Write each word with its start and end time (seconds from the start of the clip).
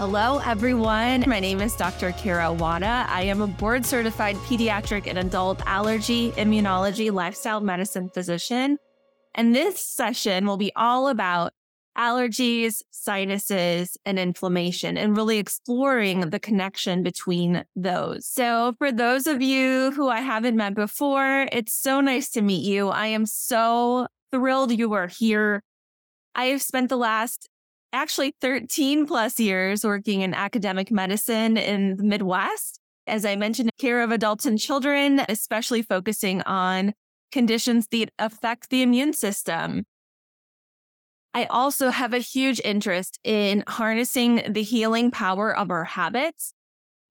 Hello, 0.00 0.38
everyone. 0.38 1.24
My 1.26 1.40
name 1.40 1.60
is 1.60 1.76
Dr. 1.76 2.12
Kara 2.12 2.50
Wada. 2.50 3.04
I 3.10 3.24
am 3.24 3.42
a 3.42 3.46
board 3.46 3.84
certified 3.84 4.34
pediatric 4.36 5.06
and 5.06 5.18
adult 5.18 5.60
allergy, 5.66 6.30
immunology, 6.38 7.12
lifestyle 7.12 7.60
medicine 7.60 8.08
physician. 8.08 8.78
And 9.34 9.54
this 9.54 9.78
session 9.78 10.46
will 10.46 10.56
be 10.56 10.72
all 10.74 11.08
about 11.08 11.52
allergies, 11.98 12.80
sinuses, 12.90 13.98
and 14.06 14.18
inflammation, 14.18 14.96
and 14.96 15.14
really 15.14 15.36
exploring 15.36 16.30
the 16.30 16.40
connection 16.40 17.02
between 17.02 17.66
those. 17.76 18.26
So, 18.26 18.76
for 18.78 18.90
those 18.90 19.26
of 19.26 19.42
you 19.42 19.90
who 19.90 20.08
I 20.08 20.22
haven't 20.22 20.56
met 20.56 20.74
before, 20.74 21.46
it's 21.52 21.74
so 21.74 22.00
nice 22.00 22.30
to 22.30 22.40
meet 22.40 22.64
you. 22.64 22.88
I 22.88 23.08
am 23.08 23.26
so 23.26 24.06
thrilled 24.30 24.72
you 24.72 24.94
are 24.94 25.08
here. 25.08 25.62
I 26.34 26.46
have 26.46 26.62
spent 26.62 26.88
the 26.88 26.96
last 26.96 27.50
actually 27.92 28.34
13 28.40 29.06
plus 29.06 29.40
years 29.40 29.84
working 29.84 30.20
in 30.22 30.34
academic 30.34 30.90
medicine 30.90 31.56
in 31.56 31.96
the 31.96 32.04
Midwest. 32.04 32.78
As 33.06 33.24
I 33.24 33.36
mentioned, 33.36 33.70
care 33.78 34.02
of 34.02 34.12
adults 34.12 34.46
and 34.46 34.58
children, 34.58 35.22
especially 35.28 35.82
focusing 35.82 36.42
on 36.42 36.92
conditions 37.32 37.86
that 37.90 38.10
affect 38.18 38.70
the 38.70 38.82
immune 38.82 39.12
system. 39.12 39.84
I 41.32 41.44
also 41.44 41.90
have 41.90 42.12
a 42.12 42.18
huge 42.18 42.60
interest 42.64 43.18
in 43.22 43.62
harnessing 43.66 44.42
the 44.48 44.62
healing 44.62 45.10
power 45.10 45.56
of 45.56 45.70
our 45.70 45.84
habits. 45.84 46.54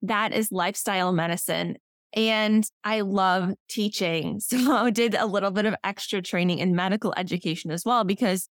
That 0.02 0.34
is 0.34 0.52
lifestyle 0.52 1.14
medicine. 1.14 1.78
And 2.14 2.66
I 2.84 3.02
love 3.02 3.54
teaching. 3.70 4.40
So 4.50 4.74
I 4.74 4.90
did 4.90 5.16
a 5.16 5.26
little 5.26 5.52
bit 5.52 5.66
of 5.66 5.76
extra 5.84 6.22
training 6.22 6.60
in 6.60 6.76
medical 6.76 7.14
education 7.16 7.72
as 7.72 7.86
well, 7.86 8.04
because 8.04 8.50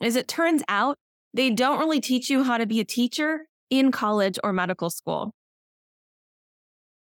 as 0.00 0.16
it 0.16 0.28
turns 0.28 0.62
out, 0.68 0.96
they 1.32 1.50
don't 1.50 1.78
really 1.78 2.00
teach 2.00 2.30
you 2.30 2.42
how 2.42 2.58
to 2.58 2.66
be 2.66 2.80
a 2.80 2.84
teacher 2.84 3.46
in 3.68 3.92
college 3.92 4.38
or 4.42 4.52
medical 4.52 4.90
school. 4.90 5.32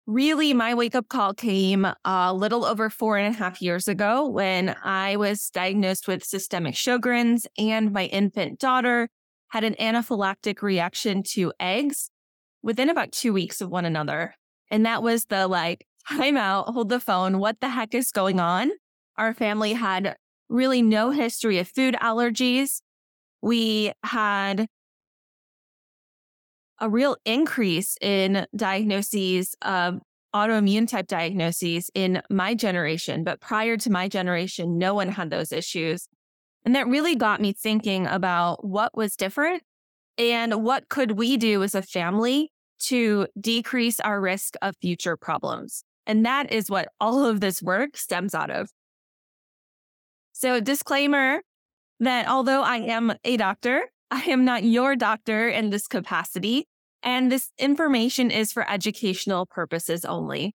Really, 0.07 0.53
my 0.53 0.75
wake 0.75 0.95
up 0.95 1.09
call 1.09 1.33
came 1.33 1.87
a 2.05 2.35
little 2.35 2.67
over 2.67 2.91
four 2.91 3.17
and 3.17 3.35
a 3.35 3.39
half 3.39 3.63
years 3.63 3.89
ago 3.89 4.29
when 4.29 4.77
I 4.85 5.17
was 5.17 5.48
diagnosed 5.48 6.07
with 6.07 6.23
systemic 6.23 6.75
Sjogren's 6.75 7.47
and 7.57 7.91
my 7.91 8.05
infant 8.07 8.59
daughter 8.59 9.09
had 9.48 9.65
an 9.65 9.75
anaphylactic 9.81 10.61
reaction 10.61 11.23
to 11.23 11.53
eggs 11.59 12.11
within 12.63 12.91
about 12.91 13.13
two 13.13 13.33
weeks 13.33 13.63
of 13.63 13.70
one 13.70 13.87
another. 13.87 14.35
And 14.70 14.85
that 14.85 15.03
was 15.03 15.27
the 15.27 15.47
like, 15.47 15.87
time 16.09 16.37
out, 16.37 16.69
hold 16.69 16.91
the 16.91 17.01
phone. 17.01 17.39
What 17.39 17.61
the 17.61 17.70
heck 17.70 17.95
is 17.95 18.11
going 18.11 18.41
on? 18.41 18.73
Our 19.17 19.33
family 19.33 19.73
had 19.73 20.17
really 20.51 20.83
no 20.83 21.13
history 21.13 21.59
of 21.59 21.69
food 21.69 21.97
allergies 22.03 22.81
we 23.45 23.92
had 24.03 24.67
a 26.81 26.89
real 26.89 27.17
increase 27.27 27.97
in 28.01 28.47
diagnoses 28.56 29.55
of 29.61 30.01
autoimmune 30.34 30.89
type 30.89 31.06
diagnoses 31.06 31.91
in 31.95 32.23
my 32.31 32.55
generation. 32.55 33.23
But 33.23 33.41
prior 33.41 33.77
to 33.77 33.91
my 33.91 34.09
generation, 34.09 34.78
no 34.78 34.95
one 34.95 35.11
had 35.11 35.28
those 35.28 35.53
issues. 35.53 36.09
And 36.64 36.75
that 36.75 36.89
really 36.89 37.17
got 37.17 37.42
me 37.42 37.53
thinking 37.53 38.06
about 38.06 38.64
what 38.64 38.97
was 38.97 39.14
different 39.14 39.62
and 40.17 40.64
what 40.64 40.89
could 40.89 41.12
we 41.12 41.36
do 41.36 41.62
as 41.62 41.75
a 41.75 41.83
family 41.83 42.51
to 42.81 43.27
decrease 43.39 44.01
our 44.01 44.23
risk 44.23 44.55
of 44.62 44.75
future 44.81 45.19
problems. 45.19 45.84
And 46.06 46.25
that 46.25 46.51
is 46.51 46.70
what 46.70 46.89
all 46.98 47.27
of 47.27 47.41
this 47.41 47.62
work 47.62 47.98
stems 47.98 48.34
out 48.34 48.51
of. 48.51 48.70
So, 50.33 50.61
disclaimer 50.61 51.42
that 52.05 52.29
although 52.29 52.63
I 52.63 52.77
am 52.79 53.15
a 53.25 53.37
doctor, 53.37 53.91
I 54.11 54.23
am 54.23 54.45
not 54.45 54.65
your 54.65 54.97
doctor 54.97 55.49
in 55.49 55.71
this 55.71 55.87
capacity, 55.87 56.67
and 57.03 57.31
this 57.31 57.51
information 57.59 58.31
is 58.31 58.53
for 58.53 58.69
educational 58.71 59.47
purposes 59.47 60.05
only. 60.05 60.55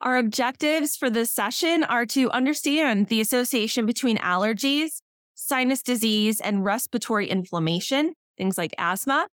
Our 0.00 0.16
objectives 0.16 0.96
for 0.96 1.10
this 1.10 1.30
session 1.30 1.84
are 1.84 2.06
to 2.06 2.30
understand 2.30 3.08
the 3.08 3.20
association 3.20 3.84
between 3.84 4.16
allergies, 4.18 5.02
sinus 5.34 5.82
disease, 5.82 6.40
and 6.40 6.64
respiratory 6.64 7.28
inflammation, 7.28 8.14
things 8.38 8.56
like 8.56 8.74
asthma, 8.78 9.28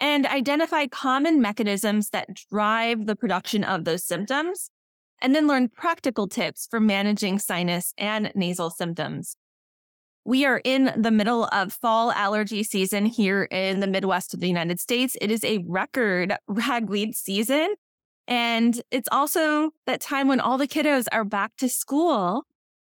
and 0.00 0.26
identify 0.26 0.86
common 0.86 1.40
mechanisms 1.40 2.10
that 2.10 2.34
drive 2.50 3.06
the 3.06 3.14
production 3.14 3.62
of 3.62 3.84
those 3.84 4.04
symptoms, 4.04 4.70
and 5.22 5.34
then 5.34 5.46
learn 5.46 5.68
practical 5.68 6.26
tips 6.26 6.66
for 6.68 6.80
managing 6.80 7.38
sinus 7.38 7.92
and 7.96 8.32
nasal 8.34 8.70
symptoms. 8.70 9.36
We 10.24 10.44
are 10.44 10.60
in 10.64 10.92
the 10.96 11.10
middle 11.10 11.46
of 11.46 11.72
fall 11.72 12.12
allergy 12.12 12.62
season 12.62 13.06
here 13.06 13.44
in 13.44 13.80
the 13.80 13.86
Midwest 13.86 14.34
of 14.34 14.40
the 14.40 14.48
United 14.48 14.78
States. 14.78 15.16
It 15.20 15.30
is 15.30 15.42
a 15.44 15.64
record 15.66 16.36
ragweed 16.46 17.16
season. 17.16 17.74
And 18.28 18.80
it's 18.90 19.08
also 19.10 19.70
that 19.86 20.00
time 20.00 20.28
when 20.28 20.38
all 20.38 20.58
the 20.58 20.68
kiddos 20.68 21.06
are 21.10 21.24
back 21.24 21.56
to 21.56 21.68
school 21.68 22.44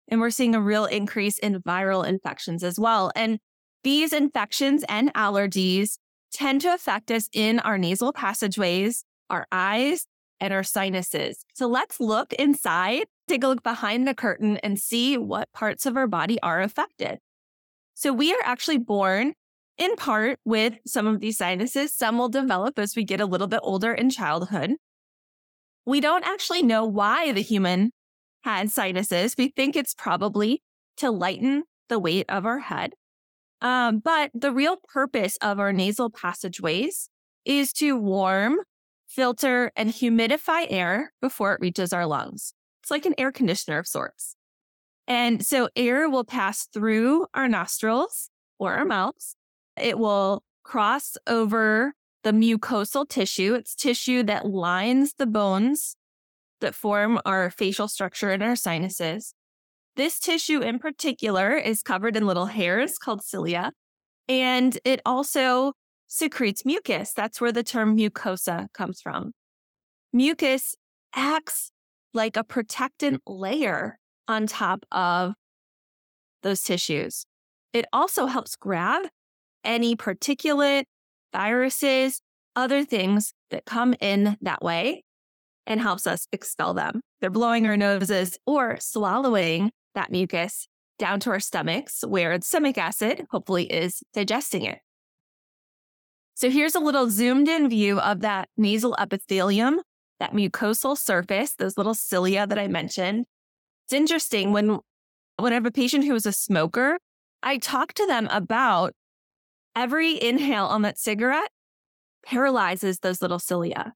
and 0.10 0.20
we're 0.20 0.32
seeing 0.32 0.56
a 0.56 0.62
real 0.62 0.86
increase 0.86 1.38
in 1.38 1.62
viral 1.62 2.06
infections 2.06 2.64
as 2.64 2.80
well. 2.80 3.12
And 3.16 3.40
these 3.84 4.12
infections 4.12 4.84
and 4.90 5.14
allergies 5.14 5.98
tend 6.34 6.62
to 6.62 6.74
affect 6.74 7.12
us 7.12 7.30
in 7.32 7.60
our 7.60 7.78
nasal 7.78 8.12
passageways, 8.12 9.06
our 9.30 9.48
eyes, 9.52 10.08
and 10.40 10.54
our 10.54 10.64
sinuses. 10.64 11.46
So 11.54 11.68
let's 11.68 12.00
look 12.00 12.34
inside, 12.34 13.06
take 13.28 13.44
a 13.44 13.48
look 13.48 13.64
behind 13.64 14.08
the 14.08 14.14
curtain 14.14 14.58
and 14.58 14.80
see 14.80 15.18
what 15.18 15.52
parts 15.54 15.86
of 15.86 15.98
our 15.98 16.08
body 16.08 16.40
are 16.42 16.62
affected. 16.62 17.20
So 17.94 18.14
we 18.14 18.34
are 18.34 18.42
actually 18.44 18.78
born 18.78 19.34
in 19.78 19.96
part 19.96 20.40
with 20.46 20.76
some 20.86 21.08
of 21.08 21.20
these 21.20 21.38
sinuses. 21.38 21.94
Some 21.94 22.18
will 22.18 22.30
develop 22.30 22.78
as 22.80 22.96
we 22.96 23.04
get 23.04 23.22
a 23.22 23.26
little 23.26 23.48
bit 23.48 23.62
older 23.64 23.94
in 23.94 24.10
childhood. 24.10 24.76
We 25.86 26.02
don't 26.02 26.26
actually 26.26 26.62
know 26.62 26.86
why 26.86 27.32
the 27.32 27.42
human 27.42 27.92
had 28.44 28.72
sinuses. 28.72 29.36
We 29.38 29.50
think 29.50 29.76
it's 29.76 29.94
probably 29.94 30.62
to 30.98 31.12
lighten 31.12 31.64
the 31.88 32.00
weight 32.00 32.26
of 32.30 32.46
our 32.46 32.60
head. 32.60 32.94
Um, 33.62 34.00
but 34.00 34.32
the 34.34 34.52
real 34.52 34.78
purpose 34.88 35.38
of 35.42 35.60
our 35.60 35.74
nasal 35.74 36.10
passageways 36.10 37.10
is 37.44 37.74
to 37.74 37.98
warm, 37.98 38.58
filter, 39.10 39.72
and 39.76 39.90
humidify 39.90 40.68
air 40.70 41.12
before 41.22 41.54
it 41.54 41.62
reaches 41.62 41.92
our 41.92 42.06
lungs. 42.06 42.54
It's 42.82 42.92
like 42.92 43.06
an 43.06 43.16
air 43.18 43.32
conditioner 43.32 43.80
of 43.80 43.88
sorts. 43.88 44.36
And 45.08 45.44
so 45.46 45.70
air 45.76 46.08
will 46.08 46.24
pass 46.24 46.68
through 46.72 47.26
our 47.34 47.48
nostrils 47.48 48.30
or 48.60 48.76
our 48.76 48.86
mouths. 48.86 49.36
It 49.76 49.98
will 49.98 50.44
cross 50.64 51.18
over 51.26 51.94
the 52.24 52.32
mucosal 52.32 53.10
tissue. 53.10 53.56
It's 53.56 53.74
tissue 53.74 54.22
that 54.24 54.46
lines 54.46 55.16
the 55.18 55.26
bones 55.26 55.96
that 56.62 56.76
form 56.76 57.20
our 57.26 57.50
facial 57.50 57.88
structure 57.88 58.30
and 58.30 58.44
our 58.44 58.56
sinuses. 58.56 59.34
This 59.96 60.20
tissue 60.20 60.60
in 60.60 60.78
particular 60.78 61.56
is 61.56 61.82
covered 61.82 62.16
in 62.16 62.28
little 62.28 62.46
hairs 62.46 62.98
called 62.98 63.24
cilia, 63.24 63.72
and 64.28 64.78
it 64.86 65.02
also 65.06 65.74
secretes 66.10 66.66
mucus. 66.66 67.14
That's 67.14 67.40
where 67.40 67.54
the 67.54 67.64
term 67.64 67.96
mucosa 67.96 68.68
comes 68.74 69.00
from. 69.00 69.32
Mucus 70.12 70.76
acts 71.16 71.72
like 72.14 72.36
a 72.36 72.44
protectant 72.44 73.22
layer 73.26 73.98
on 74.28 74.48
top 74.48 74.86
of 74.92 75.34
those 76.44 76.62
tissues. 76.64 77.26
It 77.72 77.86
also 77.94 78.26
helps 78.26 78.56
grab 78.56 79.08
any 79.64 79.96
particulate, 79.96 80.86
viruses, 81.32 82.22
other 82.56 82.84
things 82.84 83.34
that 83.52 83.66
come 83.66 83.94
in 84.02 84.36
that 84.42 84.64
way 84.64 85.04
and 85.68 85.80
helps 85.80 86.08
us 86.08 86.28
expel 86.32 86.74
them. 86.74 87.02
They're 87.22 87.30
blowing 87.30 87.68
our 87.68 87.78
noses 87.78 88.38
or 88.48 88.78
swallowing 88.80 89.72
that 89.94 90.12
mucus 90.12 90.68
down 90.98 91.20
to 91.22 91.30
our 91.30 91.40
stomachs 91.40 92.04
where 92.06 92.38
the 92.38 92.44
stomach 92.44 92.78
acid 92.78 93.26
hopefully 93.30 93.66
is 93.66 94.02
digesting 94.14 94.64
it. 94.64 94.80
So 96.40 96.50
here's 96.50 96.74
a 96.74 96.80
little 96.80 97.10
zoomed 97.10 97.50
in 97.50 97.68
view 97.68 98.00
of 98.00 98.22
that 98.22 98.48
nasal 98.56 98.96
epithelium, 98.98 99.82
that 100.22 100.32
mucosal 100.32 100.98
surface, 100.98 101.54
those 101.56 101.78
little 101.78 101.94
cilia 101.94 102.48
that 102.48 102.58
I 102.58 102.70
mentioned. 102.70 103.26
It's 103.86 103.92
interesting 103.92 104.54
when 104.54 104.80
when 105.36 105.52
I 105.52 105.56
have 105.56 105.66
a 105.66 105.72
patient 105.72 106.06
who 106.06 106.16
is 106.16 106.26
a 106.26 106.32
smoker, 106.32 106.98
I 107.44 107.58
talk 107.58 107.92
to 107.96 108.08
them 108.08 108.30
about 108.32 108.94
every 109.76 110.22
inhale 110.24 110.64
on 110.64 110.82
that 110.84 110.98
cigarette 110.98 111.52
paralyzes 112.26 113.00
those 113.00 113.22
little 113.22 113.40
cilia. 113.40 113.92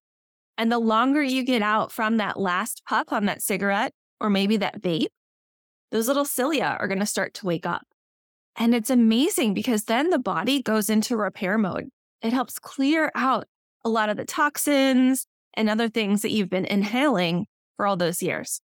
And 0.58 0.70
the 0.70 0.80
longer 0.80 1.24
you 1.24 1.46
get 1.46 1.62
out 1.62 1.94
from 1.94 2.18
that 2.18 2.38
last 2.38 2.82
puff 2.86 3.14
on 3.14 3.24
that 3.24 3.42
cigarette 3.42 3.94
or 4.20 4.30
maybe 4.30 4.58
that 4.58 4.82
vape, 4.82 5.08
those 5.94 6.10
little 6.10 6.26
cilia 6.26 6.76
are 6.78 6.90
going 6.90 7.00
to 7.00 7.06
start 7.06 7.34
to 7.36 7.46
wake 7.46 7.66
up. 7.66 7.88
And 8.58 8.76
it's 8.76 8.90
amazing 8.90 9.54
because 9.54 9.86
then 9.86 10.10
the 10.10 10.20
body 10.20 10.62
goes 10.62 10.90
into 10.90 11.16
repair 11.16 11.58
mode. 11.58 11.93
It 12.24 12.34
helps 12.34 12.58
clear 12.58 13.12
out 13.14 13.46
a 13.86 13.90
lot 13.90 14.10
of 14.10 14.18
the 14.18 14.26
toxins 14.26 15.28
and 15.54 15.70
other 15.70 15.90
things 15.90 16.22
that 16.22 16.32
you've 16.32 16.50
been 16.50 16.66
inhaling 16.66 17.46
for 17.76 17.86
all 17.86 17.98
those 17.98 18.24
years. 18.24 18.62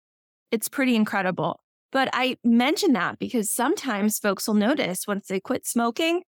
It's 0.53 0.69
pretty 0.69 0.95
incredible. 0.95 1.61
But 1.91 2.11
I 2.13 2.37
mention 2.45 2.93
that 2.93 3.19
because 3.19 3.51
sometimes 3.51 4.19
folks 4.19 4.47
will 4.47 4.55
notice 4.55 5.07
once 5.07 5.27
they 5.27 5.41
quit 5.41 5.67
smoking 5.67 6.23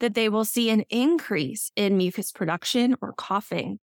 that 0.00 0.14
they 0.14 0.28
will 0.28 0.44
see 0.44 0.70
an 0.70 0.84
increase 0.90 1.70
in 1.76 1.96
mucus 1.96 2.30
production 2.30 2.94
or 3.00 3.14
coughing. 3.14 3.78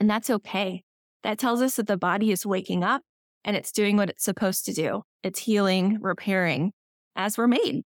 And 0.00 0.10
that's 0.10 0.30
okay. 0.30 0.82
That 1.22 1.38
tells 1.38 1.62
us 1.62 1.76
that 1.76 1.86
the 1.86 1.96
body 1.96 2.32
is 2.32 2.44
waking 2.44 2.82
up 2.82 3.02
and 3.44 3.56
it's 3.56 3.70
doing 3.70 3.96
what 3.96 4.10
it's 4.10 4.24
supposed 4.24 4.64
to 4.64 4.72
do. 4.72 5.02
It's 5.22 5.40
healing, 5.40 5.98
repairing 6.00 6.72
as 7.14 7.38
we're 7.38 7.46
made. 7.46 7.82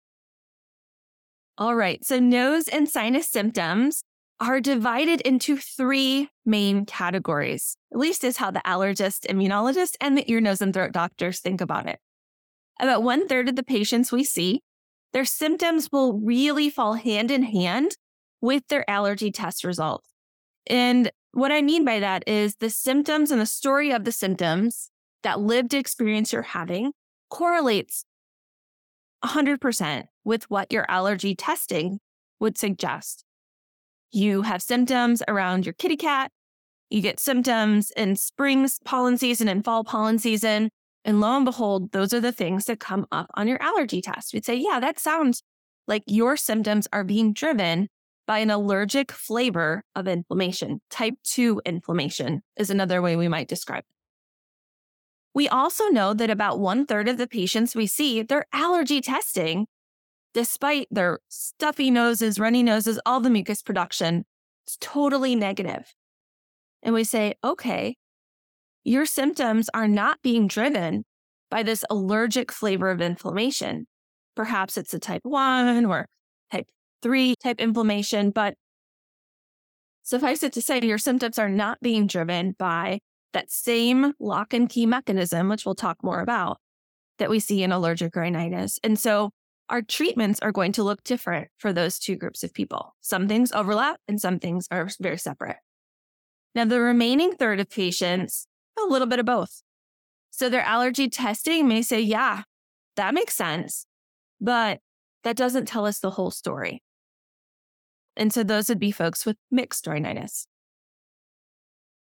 All 1.62 1.76
right. 1.76 2.04
So, 2.04 2.18
nose 2.18 2.66
and 2.66 2.88
sinus 2.88 3.28
symptoms 3.28 4.02
are 4.40 4.60
divided 4.60 5.20
into 5.20 5.56
three 5.56 6.28
main 6.44 6.84
categories, 6.86 7.76
at 7.92 8.00
least 8.00 8.24
is 8.24 8.38
how 8.38 8.50
the 8.50 8.62
allergist, 8.66 9.26
immunologist, 9.28 9.94
and 10.00 10.18
the 10.18 10.28
ear, 10.28 10.40
nose, 10.40 10.60
and 10.60 10.74
throat 10.74 10.90
doctors 10.90 11.38
think 11.38 11.60
about 11.60 11.86
it. 11.86 12.00
About 12.80 13.04
one 13.04 13.28
third 13.28 13.48
of 13.48 13.54
the 13.54 13.62
patients 13.62 14.10
we 14.10 14.24
see, 14.24 14.62
their 15.12 15.24
symptoms 15.24 15.88
will 15.92 16.18
really 16.18 16.68
fall 16.68 16.94
hand 16.94 17.30
in 17.30 17.44
hand 17.44 17.96
with 18.40 18.66
their 18.66 18.84
allergy 18.90 19.30
test 19.30 19.62
results. 19.62 20.08
And 20.66 21.12
what 21.30 21.52
I 21.52 21.62
mean 21.62 21.84
by 21.84 22.00
that 22.00 22.24
is 22.26 22.56
the 22.56 22.70
symptoms 22.70 23.30
and 23.30 23.40
the 23.40 23.46
story 23.46 23.92
of 23.92 24.02
the 24.02 24.10
symptoms, 24.10 24.90
that 25.22 25.38
lived 25.38 25.74
experience 25.74 26.32
you're 26.32 26.42
having 26.42 26.90
correlates 27.30 28.04
100% 29.24 30.04
with 30.24 30.50
what 30.50 30.72
your 30.72 30.84
allergy 30.88 31.34
testing 31.34 31.98
would 32.40 32.58
suggest. 32.58 33.24
You 34.10 34.42
have 34.42 34.62
symptoms 34.62 35.22
around 35.26 35.64
your 35.64 35.72
kitty 35.72 35.96
cat. 35.96 36.30
You 36.90 37.00
get 37.00 37.18
symptoms 37.18 37.90
in 37.96 38.16
spring 38.16 38.68
pollen 38.84 39.16
season 39.16 39.48
and 39.48 39.64
fall 39.64 39.84
pollen 39.84 40.18
season. 40.18 40.70
And 41.04 41.20
lo 41.20 41.36
and 41.36 41.44
behold, 41.44 41.92
those 41.92 42.12
are 42.12 42.20
the 42.20 42.32
things 42.32 42.66
that 42.66 42.78
come 42.78 43.06
up 43.10 43.30
on 43.34 43.48
your 43.48 43.60
allergy 43.62 44.02
test. 44.02 44.34
We'd 44.34 44.44
say, 44.44 44.56
yeah, 44.56 44.78
that 44.80 44.98
sounds 44.98 45.42
like 45.88 46.02
your 46.06 46.36
symptoms 46.36 46.86
are 46.92 47.04
being 47.04 47.32
driven 47.32 47.88
by 48.26 48.38
an 48.38 48.50
allergic 48.50 49.10
flavor 49.10 49.82
of 49.96 50.06
inflammation. 50.06 50.80
Type 50.90 51.14
2 51.24 51.62
inflammation 51.64 52.42
is 52.56 52.70
another 52.70 53.02
way 53.02 53.16
we 53.16 53.28
might 53.28 53.48
describe 53.48 53.80
it. 53.80 54.01
We 55.34 55.48
also 55.48 55.88
know 55.88 56.12
that 56.14 56.30
about 56.30 56.60
one 56.60 56.86
third 56.86 57.08
of 57.08 57.16
the 57.16 57.26
patients 57.26 57.74
we 57.74 57.86
see, 57.86 58.22
their 58.22 58.46
allergy 58.52 59.00
testing 59.00 59.66
despite 60.34 60.88
their 60.90 61.18
stuffy 61.28 61.90
noses, 61.90 62.38
runny 62.38 62.62
noses, 62.62 62.98
all 63.04 63.20
the 63.20 63.30
mucus 63.30 63.62
production, 63.62 64.24
it's 64.66 64.78
totally 64.80 65.34
negative. 65.34 65.92
And 66.82 66.94
we 66.94 67.04
say, 67.04 67.34
okay, 67.44 67.96
your 68.84 69.06
symptoms 69.06 69.68
are 69.74 69.88
not 69.88 70.18
being 70.22 70.48
driven 70.48 71.04
by 71.50 71.62
this 71.62 71.84
allergic 71.90 72.50
flavor 72.50 72.90
of 72.90 73.00
inflammation. 73.00 73.86
Perhaps 74.34 74.76
it's 74.76 74.94
a 74.94 74.98
type 74.98 75.22
1 75.24 75.84
or 75.84 76.06
type 76.50 76.66
3 77.02 77.34
type 77.42 77.60
inflammation, 77.60 78.30
but 78.30 78.54
suffice 80.02 80.42
it 80.42 80.52
to 80.54 80.62
say, 80.62 80.80
your 80.82 80.98
symptoms 80.98 81.38
are 81.38 81.50
not 81.50 81.78
being 81.80 82.06
driven 82.06 82.54
by 82.58 83.00
that 83.32 83.50
same 83.50 84.12
lock 84.20 84.52
and 84.52 84.68
key 84.68 84.86
mechanism, 84.86 85.48
which 85.48 85.64
we'll 85.64 85.74
talk 85.74 86.02
more 86.02 86.20
about, 86.20 86.58
that 87.18 87.30
we 87.30 87.40
see 87.40 87.62
in 87.62 87.72
allergic 87.72 88.14
rhinitis. 88.16 88.78
And 88.82 88.98
so 88.98 89.30
our 89.68 89.82
treatments 89.82 90.40
are 90.40 90.52
going 90.52 90.72
to 90.72 90.82
look 90.82 91.02
different 91.04 91.48
for 91.56 91.72
those 91.72 91.98
two 91.98 92.16
groups 92.16 92.42
of 92.42 92.52
people. 92.52 92.94
Some 93.00 93.28
things 93.28 93.52
overlap 93.52 93.98
and 94.06 94.20
some 94.20 94.38
things 94.38 94.66
are 94.70 94.88
very 95.00 95.18
separate. 95.18 95.56
Now, 96.54 96.66
the 96.66 96.80
remaining 96.80 97.32
third 97.32 97.60
of 97.60 97.70
patients, 97.70 98.46
a 98.78 98.84
little 98.86 99.06
bit 99.06 99.18
of 99.18 99.26
both. 99.26 99.62
So 100.30 100.48
their 100.48 100.62
allergy 100.62 101.08
testing 101.08 101.68
may 101.68 101.82
say, 101.82 102.00
yeah, 102.00 102.42
that 102.96 103.14
makes 103.14 103.34
sense, 103.34 103.86
but 104.40 104.80
that 105.24 105.36
doesn't 105.36 105.66
tell 105.66 105.86
us 105.86 106.00
the 106.00 106.10
whole 106.10 106.30
story. 106.30 106.82
And 108.16 108.32
so 108.32 108.42
those 108.42 108.68
would 108.68 108.78
be 108.78 108.90
folks 108.90 109.24
with 109.24 109.36
mixed 109.50 109.86
rhinitis. 109.86 110.46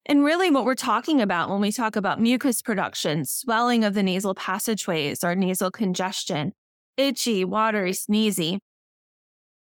And 0.07 0.23
really, 0.23 0.51
what 0.51 0.67
we're 0.67 0.75
talking 0.75 1.23
about 1.23 1.49
when 1.49 1.63
we 1.63 1.73
talk 1.73 1.97
about 1.97 2.21
mucus 2.21 2.61
production, 2.61 3.25
swelling 3.25 3.85
of 3.85 3.95
the 3.95 4.03
nasal 4.03 4.35
passageways, 4.35 5.25
or 5.25 5.35
nasal 5.35 5.71
congestion, 5.71 6.53
itchy, 6.97 7.45
watery, 7.45 7.93
sneezy. 7.93 8.59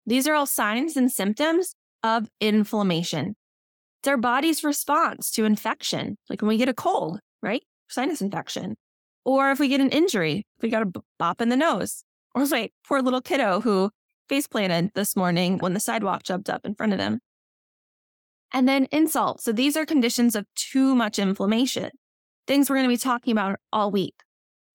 These 0.04 0.28
are 0.28 0.34
all 0.34 0.46
signs 0.46 0.96
and 0.96 1.10
symptoms 1.10 1.74
of 2.02 2.28
inflammation. 2.40 3.34
It's 4.00 4.08
our 4.08 4.18
body's 4.18 4.62
response 4.62 5.30
to 5.32 5.44
infection, 5.46 6.18
like 6.28 6.42
when 6.42 6.48
we 6.48 6.58
get 6.58 6.68
a 6.68 6.74
cold, 6.74 7.18
right? 7.42 7.62
Sinus 7.88 8.20
infection. 8.20 8.76
Or 9.24 9.50
if 9.50 9.58
we 9.58 9.68
get 9.68 9.80
an 9.80 9.90
injury, 9.90 10.46
we 10.60 10.68
got 10.68 10.82
a 10.82 10.92
bop 11.18 11.40
in 11.40 11.48
the 11.48 11.56
nose. 11.56 12.04
Or 12.34 12.44
like 12.44 12.72
poor 12.86 13.00
little 13.00 13.22
kiddo 13.22 13.60
who 13.60 13.90
face 14.28 14.46
planted 14.46 14.90
this 14.94 15.16
morning 15.16 15.58
when 15.58 15.72
the 15.72 15.80
sidewalk 15.80 16.22
jumped 16.22 16.50
up 16.50 16.66
in 16.66 16.74
front 16.74 16.92
of 16.92 17.00
him. 17.00 17.20
And 18.52 18.68
then 18.68 18.86
insult. 18.92 19.40
So 19.40 19.52
these 19.52 19.76
are 19.76 19.84
conditions 19.84 20.34
of 20.34 20.46
too 20.54 20.94
much 20.94 21.18
inflammation, 21.18 21.90
things 22.46 22.70
we're 22.70 22.76
going 22.76 22.88
to 22.88 22.94
be 22.94 22.96
talking 22.96 23.32
about 23.32 23.58
all 23.72 23.90
week. 23.90 24.14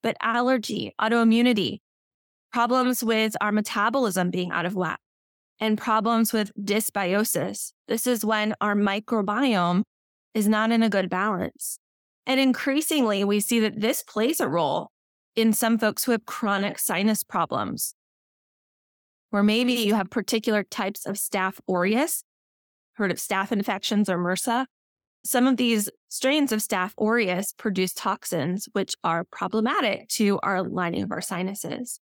But 0.04 0.18
allergy, 0.22 0.94
autoimmunity, 1.00 1.80
problems 2.52 3.04
with 3.04 3.36
our 3.40 3.52
metabolism 3.52 4.30
being 4.30 4.52
out 4.52 4.66
of 4.66 4.76
whack, 4.76 5.00
and 5.60 5.78
problems 5.78 6.34
with 6.34 6.52
dysbiosis. 6.60 7.72
This 7.88 8.08
is 8.08 8.26
when 8.26 8.56
our 8.60 8.76
microbiome 8.76 9.84
is 10.34 10.48
not 10.48 10.72
in 10.72 10.84
a 10.84 10.90
good 10.90 11.10
balance. 11.10 11.78
And 12.26 12.40
increasingly, 12.40 13.24
we 13.24 13.40
see 13.40 13.60
that 13.62 13.80
this 13.80 14.04
plays 14.04 14.40
a 14.40 14.48
role 14.48 14.90
in 15.36 15.54
some 15.54 15.78
folks 15.78 16.04
who 16.04 16.12
have 16.12 16.26
chronic 16.26 16.78
sinus 16.78 17.24
problems, 17.24 17.96
where 19.30 19.44
maybe 19.44 19.74
you 19.74 19.94
have 19.94 20.10
particular 20.10 20.64
types 20.64 21.06
of 21.06 21.16
Staph 21.16 21.60
aureus, 21.70 22.24
heard 23.02 23.12
of 23.12 23.18
staph 23.18 23.52
infections 23.52 24.10
or 24.10 24.18
MRSA. 24.18 24.66
Some 25.24 25.46
of 25.46 25.58
these 25.58 25.90
strains 26.10 26.52
of 26.52 26.62
Staph 26.62 26.94
aureus 27.00 27.54
produce 27.56 27.94
toxins, 27.94 28.68
which 28.74 28.96
are 29.04 29.24
problematic 29.32 30.08
to 30.10 30.40
our 30.42 30.64
lining 30.64 31.04
of 31.04 31.12
our 31.12 31.22
sinuses. 31.22 32.00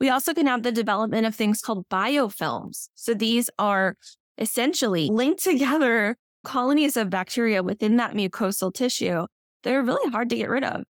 We 0.00 0.08
also 0.08 0.32
can 0.32 0.46
have 0.46 0.62
the 0.62 0.72
development 0.72 1.26
of 1.26 1.34
things 1.34 1.60
called 1.60 1.86
biofilms. 1.90 2.88
So 2.94 3.12
these 3.12 3.50
are 3.58 3.96
essentially 4.38 5.08
linked 5.10 5.42
together 5.42 6.16
colonies 6.44 6.96
of 6.96 7.10
bacteria 7.10 7.62
within 7.62 7.96
that 7.96 8.14
mucosal 8.14 8.72
tissue. 8.72 9.26
They're 9.62 9.82
really 9.82 10.10
hard 10.10 10.30
to 10.30 10.36
get 10.36 10.48
rid 10.48 10.64
of. 10.64 10.84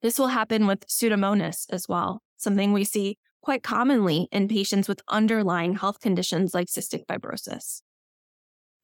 This 0.00 0.18
will 0.18 0.28
happen 0.28 0.66
with 0.66 0.86
Pseudomonas 0.86 1.66
as 1.70 1.86
well, 1.88 2.22
something 2.38 2.72
we 2.72 2.84
see 2.84 3.18
quite 3.42 3.62
commonly 3.62 4.28
in 4.32 4.48
patients 4.48 4.88
with 4.88 5.02
underlying 5.08 5.74
health 5.74 6.00
conditions 6.00 6.54
like 6.54 6.68
cystic 6.68 7.04
fibrosis. 7.06 7.82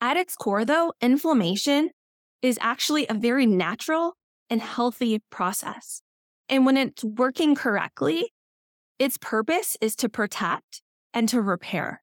At 0.00 0.16
its 0.16 0.36
core, 0.36 0.64
though, 0.64 0.92
inflammation 1.00 1.90
is 2.42 2.58
actually 2.60 3.06
a 3.08 3.14
very 3.14 3.46
natural 3.46 4.14
and 4.48 4.60
healthy 4.60 5.20
process. 5.30 6.02
And 6.48 6.64
when 6.64 6.76
it's 6.76 7.04
working 7.04 7.54
correctly, 7.54 8.32
its 8.98 9.18
purpose 9.18 9.76
is 9.80 9.94
to 9.96 10.08
protect 10.08 10.82
and 11.12 11.28
to 11.28 11.40
repair. 11.42 12.02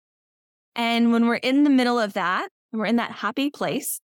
And 0.76 1.12
when 1.12 1.28
we're 1.28 1.36
in 1.36 1.64
the 1.64 1.70
middle 1.70 2.00
of 2.00 2.14
that, 2.14 2.50
we're 2.72 2.86
in 2.86 2.98
that 2.98 3.12
happy 3.12 3.50
place, 3.50 4.02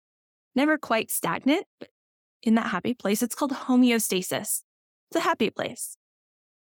never 0.55 0.77
quite 0.77 1.09
stagnant, 1.09 1.65
but 1.79 1.89
in 2.43 2.55
that 2.55 2.67
happy 2.67 2.93
place, 2.93 3.23
it's 3.23 3.35
called 3.35 3.51
homeostasis. 3.51 4.61
It's 5.09 5.15
a 5.15 5.21
happy 5.21 5.49
place. 5.49 5.95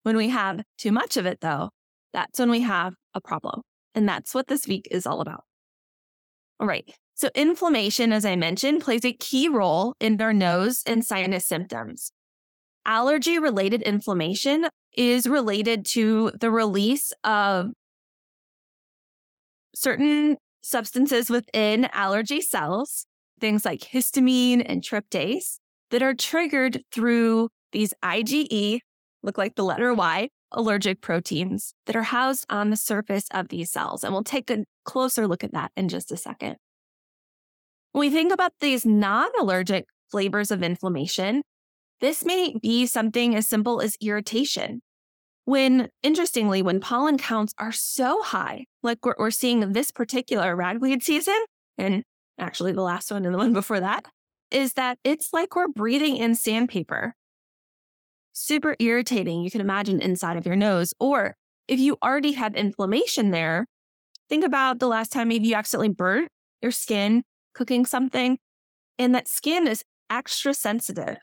When 0.04 0.18
we 0.18 0.30
have 0.30 0.64
too 0.78 0.92
much 0.92 1.16
of 1.16 1.26
it, 1.26 1.40
though, 1.40 1.70
that's 2.12 2.40
when 2.40 2.52
we 2.52 2.62
have 2.62 2.96
a 3.14 3.22
problem. 3.22 3.62
And 3.96 4.08
that's 4.08 4.36
what 4.36 4.48
this 4.48 4.68
week 4.68 4.88
is 4.92 5.08
all 5.08 5.22
about. 5.22 5.46
All 6.60 6.68
right. 6.68 6.94
So, 7.16 7.30
inflammation, 7.36 8.12
as 8.12 8.26
I 8.26 8.36
mentioned, 8.36 8.82
plays 8.82 9.06
a 9.06 9.14
key 9.14 9.48
role 9.48 9.96
in 10.00 10.20
our 10.22 10.34
nose 10.34 10.82
and 10.86 11.06
sinus 11.06 11.46
symptoms. 11.46 12.12
Allergy 12.86 13.40
related 13.40 13.82
inflammation 13.84 14.68
is 14.96 15.28
related 15.28 15.86
to 15.86 16.32
the 16.40 16.52
release 16.52 17.14
of 17.24 17.72
certain 19.76 20.38
substances 20.62 21.30
within 21.30 21.88
allergy 21.94 22.42
cells, 22.42 23.06
things 23.40 23.66
like 23.66 23.82
histamine 23.82 24.64
and 24.66 24.82
tryptase, 24.82 25.58
that 25.92 26.02
are 26.02 26.14
triggered 26.14 26.82
through 26.92 27.50
these 27.72 27.94
IgE, 28.04 28.80
look 29.22 29.38
like 29.38 29.56
the 29.56 29.64
letter 29.64 29.94
Y, 29.94 30.30
allergic 30.52 31.02
proteins 31.02 31.74
that 31.86 31.96
are 31.96 32.04
housed 32.04 32.46
on 32.50 32.70
the 32.70 32.78
surface 32.78 33.26
of 33.32 33.50
these 33.50 33.72
cells. 33.72 34.04
And 34.04 34.14
we'll 34.14 34.24
take 34.24 34.50
a 34.50 34.64
closer 34.86 35.28
look 35.28 35.44
at 35.44 35.54
that 35.54 35.72
in 35.76 35.90
just 35.90 36.12
a 36.12 36.18
second. 36.18 36.58
When 37.94 38.00
we 38.00 38.10
think 38.10 38.34
about 38.34 38.54
these 38.60 38.86
non 38.86 39.30
allergic 39.40 39.86
flavors 40.12 40.50
of 40.50 40.64
inflammation, 40.64 41.44
this 42.02 42.26
may 42.26 42.56
be 42.62 42.88
something 42.88 43.36
as 43.36 43.48
simple 43.48 43.82
as 43.82 43.96
irritation. 44.02 44.82
When, 45.46 45.90
interestingly, 46.02 46.64
when 46.64 46.80
pollen 46.80 47.20
counts 47.20 47.54
are 47.60 47.72
so 47.72 48.24
high, 48.24 48.66
like 48.82 49.06
we're, 49.06 49.14
we're 49.20 49.32
seeing 49.32 49.74
this 49.74 49.92
particular 49.92 50.56
ragweed 50.56 51.04
season, 51.04 51.40
and 51.78 52.04
actually 52.40 52.72
the 52.72 52.82
last 52.82 53.12
one 53.12 53.26
and 53.26 53.34
the 53.34 53.38
one 53.38 53.54
before 53.54 53.80
that, 53.80 54.06
is 54.50 54.74
that 54.74 54.98
it's 55.04 55.32
like 55.32 55.56
we're 55.56 55.68
breathing 55.68 56.18
in 56.18 56.34
sandpaper. 56.34 57.14
Super 58.32 58.76
irritating, 58.80 59.44
you 59.44 59.52
can 59.52 59.62
imagine 59.62 60.02
inside 60.02 60.38
of 60.38 60.48
your 60.48 60.56
nose. 60.56 60.96
Or 61.00 61.36
if 61.68 61.80
you 61.80 61.98
already 62.02 62.32
have 62.32 62.56
inflammation 62.56 63.30
there, 63.30 63.68
think 64.30 64.44
about 64.44 64.80
the 64.80 64.88
last 64.88 65.12
time 65.12 65.28
maybe 65.28 65.50
you 65.50 65.56
accidentally 65.56 65.90
burnt 65.90 66.30
your 66.62 66.72
skin 66.72 67.24
cooking 67.54 67.86
something, 67.86 68.38
and 68.98 69.14
that 69.16 69.28
skin 69.28 69.68
is 69.68 69.84
extra 70.10 70.54
sensitive. 70.54 71.18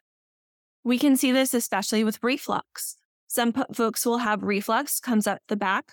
We 0.85 0.99
can 0.99 1.17
see 1.17 1.33
this 1.33 1.55
especially 1.55 2.05
with 2.05 2.23
reflux. 2.23 2.97
Some 3.27 3.53
folks 3.75 4.05
will 4.05 4.19
have 4.19 4.43
reflux 4.43 4.99
comes 4.99 5.27
up 5.27 5.39
the 5.49 5.57
back, 5.57 5.93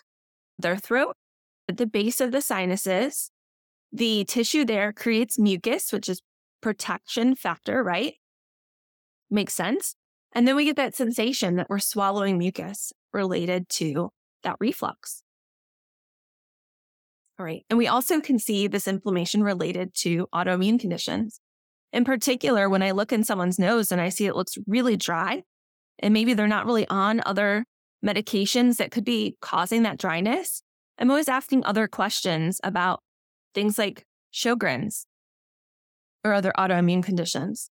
their 0.58 0.78
throat, 0.78 1.16
at 1.70 1.78
the 1.78 1.86
base 1.86 2.22
of 2.22 2.32
the 2.32 2.42
sinuses. 2.42 3.30
The 3.92 4.26
tissue 4.26 4.66
there 4.66 4.92
creates 4.92 5.38
mucus, 5.38 5.92
which 5.92 6.10
is 6.10 6.22
protection 6.62 7.36
factor, 7.36 7.84
right? 7.84 8.16
Makes 9.30 9.54
sense. 9.54 9.96
And 10.34 10.48
then 10.48 10.56
we 10.56 10.66
get 10.66 10.76
that 10.78 10.96
sensation 10.96 11.56
that 11.56 11.70
we're 11.70 11.80
swallowing 11.80 12.38
mucus 12.38 12.94
related 13.14 13.70
to 13.70 14.12
that 14.44 14.56
reflux. 14.60 15.24
Right. 17.40 17.66
And 17.70 17.78
we 17.78 17.88
also 17.88 18.20
can 18.20 18.40
see 18.40 18.68
this 18.68 18.88
inflammation 18.88 19.44
related 19.44 19.94
to 19.98 20.28
autoimmune 20.34 20.80
conditions. 20.80 21.40
In 21.94 22.04
particular, 22.04 22.68
when 22.68 22.82
I 22.82 22.92
look 22.92 23.12
in 23.12 23.24
someone's 23.24 23.60
nose 23.60 23.92
and 23.92 24.02
I 24.02 24.10
see 24.10 24.26
it 24.26 24.36
looks 24.36 24.58
really 24.66 24.98
dry, 24.98 25.44
and 26.00 26.14
maybe 26.14 26.34
they're 26.34 26.48
not 26.48 26.66
really 26.66 26.88
on 26.90 27.22
other 27.26 27.66
medications 28.06 28.78
that 28.78 28.92
could 28.92 29.06
be 29.06 29.38
causing 29.40 29.84
that 29.84 30.00
dryness, 30.00 30.64
I'm 30.98 31.12
always 31.12 31.30
asking 31.30 31.64
other 31.64 31.88
questions 31.88 32.60
about 32.64 33.02
things 33.54 33.78
like 33.78 34.04
Sjogren's 34.34 35.06
or 36.24 36.34
other 36.34 36.52
autoimmune 36.58 37.04
conditions. 37.04 37.70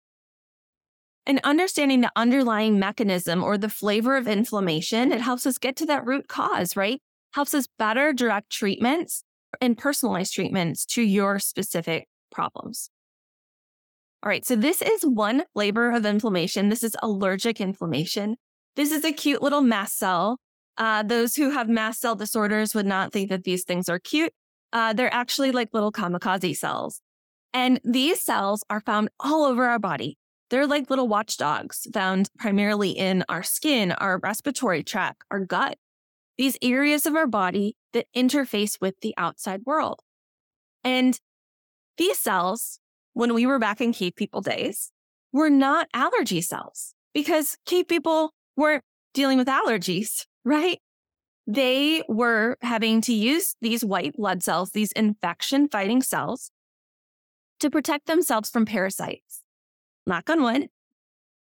And 1.27 1.41
understanding 1.43 2.03
the 2.03 2.13
underlying 2.15 2.79
mechanism 2.79 3.43
or 3.43 3.57
the 3.57 3.71
flavor 3.71 4.17
of 4.19 4.29
inflammation, 4.29 5.11
it 5.11 5.23
helps 5.23 5.47
us 5.47 5.57
get 5.57 5.75
to 5.77 5.87
that 5.87 6.05
root 6.05 6.29
cause, 6.29 6.77
right? 6.77 7.01
Helps 7.33 7.55
us 7.55 7.67
better 7.79 8.13
direct 8.13 8.51
treatments 8.51 9.25
and 9.61 9.77
personalized 9.77 10.35
treatments 10.35 10.85
to 10.87 11.03
your 11.03 11.39
specific 11.39 12.09
problems. 12.31 12.91
All 14.23 14.29
right, 14.29 14.45
so 14.45 14.57
this 14.57 14.81
is 14.81 15.03
one 15.03 15.45
flavor 15.53 15.91
of 15.91 16.07
inflammation. 16.07 16.71
This 16.71 16.83
is 16.83 16.97
allergic 17.03 17.61
inflammation. 17.61 18.37
This 18.75 18.91
is 18.91 19.05
a 19.05 19.13
cute 19.13 19.43
little 19.43 19.61
mast 19.61 19.99
cell. 19.99 20.39
Uh, 20.79 21.03
those 21.03 21.37
who 21.37 21.51
have 21.51 21.69
mast 21.69 22.01
cell 22.01 22.17
disorders 22.17 22.75
would 22.75 22.87
not 22.87 23.13
think 23.13 23.29
that 23.29 23.45
these 23.45 23.65
things 23.65 23.89
are 23.89 23.99
cute. 23.99 24.33
Uh, 24.73 24.93
they're 24.93 25.13
actually 25.13 25.53
like 25.53 25.69
little 25.73 25.93
kamikaze 25.93 26.57
cells. 26.57 27.01
And 27.53 27.81
these 27.85 28.21
cells 28.21 28.65
are 28.69 28.81
found 28.81 29.11
all 29.21 29.45
over 29.45 29.67
our 29.67 29.79
body. 29.79 30.19
They're 30.51 30.67
like 30.67 30.91
little 30.91 31.07
watchdogs 31.09 31.87
found 31.93 32.29
primarily 32.39 32.91
in 32.91 33.25
our 33.29 33.43
skin, 33.43 33.93
our 33.93 34.19
respiratory 34.19 34.83
tract, 34.83 35.23
our 35.31 35.41
gut, 35.41 35.79
these 36.37 36.59
areas 36.63 37.07
of 37.07 37.15
our 37.15 37.27
body 37.27 37.77
that 37.93 38.07
interface 38.17 38.81
with 38.81 38.95
the 39.01 39.15
outside 39.17 39.63
world. 39.65 40.01
And 40.83 41.19
these 41.97 42.19
cells, 42.19 42.81
when 43.13 43.35
we 43.35 43.47
were 43.47 43.59
back 43.59 43.81
in 43.81 43.93
cave 43.93 44.17
people 44.17 44.41
days, 44.41 44.91
were 45.33 45.51
not 45.51 45.89
allergy 45.95 46.41
cells 46.41 46.95
because 47.13 47.57
cave 47.67 47.89
people 47.89 48.33
weren't 48.57 48.85
dealing 49.13 49.39
with 49.39 49.49
allergies, 49.49 50.27
right? 50.45 50.79
They 51.47 52.03
were 52.09 52.57
having 52.63 53.01
to 53.03 53.13
use 53.13 53.55
these 53.61 53.85
white 53.85 54.17
blood 54.17 54.43
cells, 54.43 54.71
these 54.71 54.93
infection 54.93 55.69
fighting 55.69 56.03
cells, 56.03 56.51
to 57.61 57.71
protect 57.71 58.07
themselves 58.07 58.51
from 58.51 58.65
parasites. 58.65 59.43
Knock 60.07 60.29
on 60.31 60.43
wood, 60.43 60.69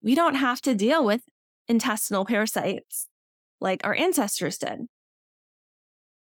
we 0.03 0.15
don't 0.15 0.35
have 0.35 0.61
to 0.63 0.75
deal 0.75 1.05
with 1.05 1.23
intestinal 1.69 2.25
parasites 2.25 3.09
like 3.61 3.81
our 3.85 3.95
ancestors 3.95 4.59
did. 4.59 4.81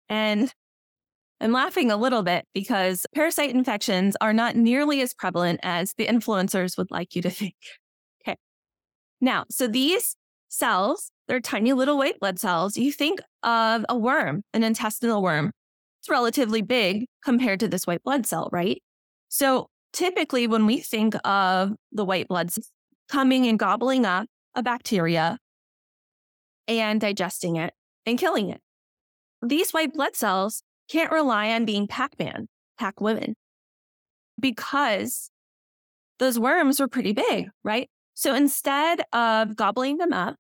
And 0.10 0.54
I'm 1.42 1.52
laughing 1.52 1.92
a 1.92 1.98
little 1.98 2.24
bit 2.24 2.46
because 2.54 3.06
parasite 3.14 3.52
infections 3.52 4.16
are 4.22 4.34
not 4.34 4.56
nearly 4.56 5.02
as 5.02 5.14
prevalent 5.14 5.60
as 5.64 5.94
the 5.98 6.08
influencers 6.08 6.78
would 6.78 6.92
like 6.92 7.16
you 7.16 7.22
to 7.24 7.30
think. 7.32 7.56
Okay. 8.22 8.38
Now, 9.20 9.46
so 9.50 9.68
these 9.68 10.16
cells, 10.50 11.12
they're 11.28 11.40
tiny 11.40 11.74
little 11.74 11.98
white 11.98 12.20
blood 12.20 12.40
cells. 12.40 12.78
You 12.78 12.92
think 12.92 13.20
of 13.44 13.86
a 13.90 13.98
worm, 13.98 14.44
an 14.54 14.64
intestinal 14.64 15.22
worm. 15.22 15.52
It's 16.00 16.10
relatively 16.10 16.62
big 16.62 17.06
compared 17.24 17.60
to 17.62 17.68
this 17.68 17.86
white 17.86 18.04
blood 18.04 18.26
cell, 18.26 18.50
right? 18.52 18.82
So 19.30 19.68
typically, 19.92 20.48
when 20.48 20.66
we 20.66 20.80
think 20.80 21.16
of 21.26 21.72
the 21.92 22.06
white 22.06 22.28
blood 22.28 22.52
coming 23.10 23.48
and 23.48 23.60
gobbling 23.60 24.06
up 24.06 24.28
a 24.54 24.64
bacteria 24.64 25.38
and 26.68 27.00
digesting 27.00 27.56
it 27.56 27.74
and 28.06 28.18
killing 28.18 28.50
it. 28.50 28.62
These 29.42 29.72
white 29.72 29.94
blood 29.94 30.16
cells 30.16 30.64
can't 30.90 31.12
rely 31.12 31.52
on 31.52 31.66
being 31.66 31.88
Pac 31.88 32.18
Man, 32.20 32.48
Pac 32.78 33.02
women, 33.02 33.36
because 34.40 35.30
those 36.20 36.40
worms 36.40 36.80
were 36.80 36.88
pretty 36.88 37.14
big, 37.14 37.50
right? 37.64 37.90
So 38.14 38.34
instead 38.34 39.02
of 39.12 39.56
gobbling 39.56 39.98
them 39.98 40.14
up, 40.14 40.36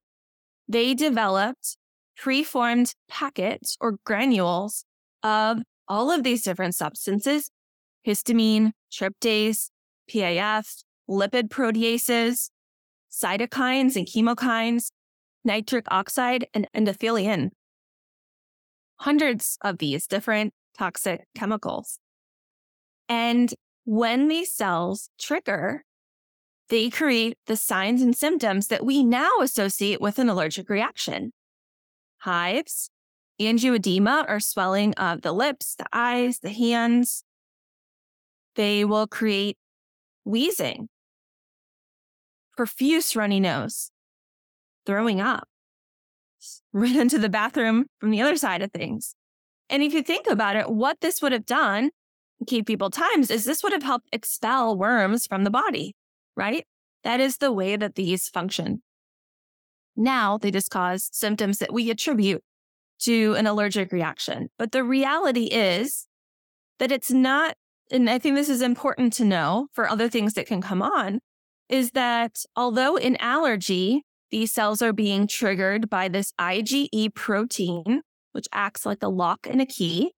they 0.68 0.94
developed 0.94 1.78
preformed 2.18 2.94
packets 3.10 3.78
or 3.82 3.98
granules 4.06 4.86
of 5.22 5.60
all 5.88 6.12
of 6.12 6.24
these 6.24 6.44
different 6.44 6.76
substances 6.76 7.52
histamine, 8.08 8.72
tryptase, 8.92 9.70
PAF, 10.10 10.84
lipid 11.10 11.50
proteases, 11.50 12.50
cytokines 13.12 13.96
and 13.96 14.08
chemokines, 14.08 14.92
nitric 15.46 15.86
oxide, 15.90 16.48
and 16.54 16.68
endothelin. 16.76 17.52
Hundreds 18.98 19.58
of 19.62 19.78
these 19.78 20.08
different 20.08 20.54
toxic 20.78 21.26
chemicals. 21.36 22.00
And 23.08 23.54
when 23.86 24.28
these 24.28 24.52
cells 24.52 25.10
trigger, 25.20 25.84
they 26.70 26.90
create 26.90 27.38
the 27.46 27.56
signs 27.56 28.02
and 28.02 28.16
symptoms 28.16 28.68
that 28.68 28.84
we 28.84 29.04
now 29.04 29.30
associate 29.42 30.02
with 30.02 30.18
an 30.18 30.30
allergic 30.30 30.70
reaction. 30.70 31.32
Hives, 32.20 32.90
angioedema 33.40 34.28
or 34.28 34.40
swelling 34.40 34.94
of 34.96 35.22
the 35.22 35.32
lips, 35.32 35.76
the 35.76 35.86
eyes, 35.94 36.40
the 36.40 36.50
hands. 36.50 37.24
They 38.56 38.86
will 38.86 39.06
create 39.06 39.58
wheezing, 40.24 40.88
profuse 42.56 43.16
runny 43.16 43.40
nose, 43.40 43.92
throwing 44.86 45.22
up, 45.22 45.48
ran 46.74 46.96
into 47.02 47.18
the 47.18 47.30
bathroom 47.30 47.86
from 48.00 48.12
the 48.12 48.22
other 48.22 48.36
side 48.38 48.62
of 48.62 48.72
things. 48.72 49.16
And 49.70 49.82
if 49.82 49.94
you 49.94 50.04
think 50.04 50.28
about 50.28 50.56
it, 50.56 50.70
what 50.70 51.02
this 51.02 51.22
would 51.22 51.32
have 51.32 51.46
done 51.46 51.90
cave 52.48 52.66
people 52.66 52.90
times 52.90 53.32
is 53.32 53.46
this 53.46 53.64
would 53.64 53.74
have 53.74 53.84
helped 53.84 54.10
expel 54.12 54.78
worms 54.78 55.26
from 55.26 55.44
the 55.44 55.50
body, 55.50 55.96
right? 56.36 56.66
That 57.04 57.20
is 57.20 57.38
the 57.38 57.52
way 57.52 57.76
that 57.76 57.96
these 57.96 58.30
function. 58.30 58.82
Now 59.96 60.38
they 60.38 60.52
just 60.52 60.70
cause 60.70 61.10
symptoms 61.14 61.60
that 61.60 61.74
we 61.74 61.90
attribute 61.90 62.44
to 63.00 63.36
an 63.36 63.48
allergic 63.48 63.92
reaction. 63.92 64.50
But 64.58 64.72
the 64.72 64.84
reality 64.84 65.46
is 65.46 66.08
that 66.80 66.92
it's 66.92 67.12
not, 67.12 67.56
and 67.92 68.10
I 68.10 68.20
think 68.20 68.36
this 68.36 68.50
is 68.50 68.62
important 68.62 69.14
to 69.14 69.26
know 69.26 69.68
for 69.74 69.90
other 69.90 70.10
things 70.10 70.34
that 70.34 70.48
can 70.48 70.62
come 70.62 70.82
on, 70.82 71.20
is 71.70 71.92
that 71.92 72.38
although 72.56 72.96
in 72.96 73.16
allergy, 73.18 74.04
these 74.32 74.52
cells 74.52 74.82
are 74.82 74.94
being 74.94 75.28
triggered 75.28 75.90
by 75.90 76.08
this 76.08 76.34
IgE 76.40 77.14
protein, 77.16 78.02
which 78.32 78.48
acts 78.52 78.86
like 78.86 79.04
a 79.04 79.08
lock 79.08 79.48
and 79.50 79.62
a 79.62 79.66
key. 79.66 80.12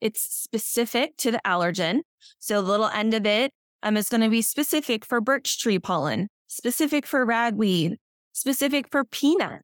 It's 0.00 0.20
specific 0.20 1.16
to 1.18 1.30
the 1.30 1.40
allergen. 1.46 2.00
So 2.38 2.60
the 2.60 2.68
little 2.68 2.88
end 2.88 3.14
of 3.14 3.24
it 3.24 3.52
um, 3.82 3.96
is 3.96 4.08
going 4.08 4.20
to 4.20 4.28
be 4.28 4.42
specific 4.42 5.04
for 5.04 5.20
birch 5.20 5.58
tree 5.60 5.78
pollen, 5.78 6.28
specific 6.48 7.06
for 7.06 7.24
ragweed, 7.24 7.98
specific 8.32 8.86
for 8.90 9.04
peanut. 9.04 9.62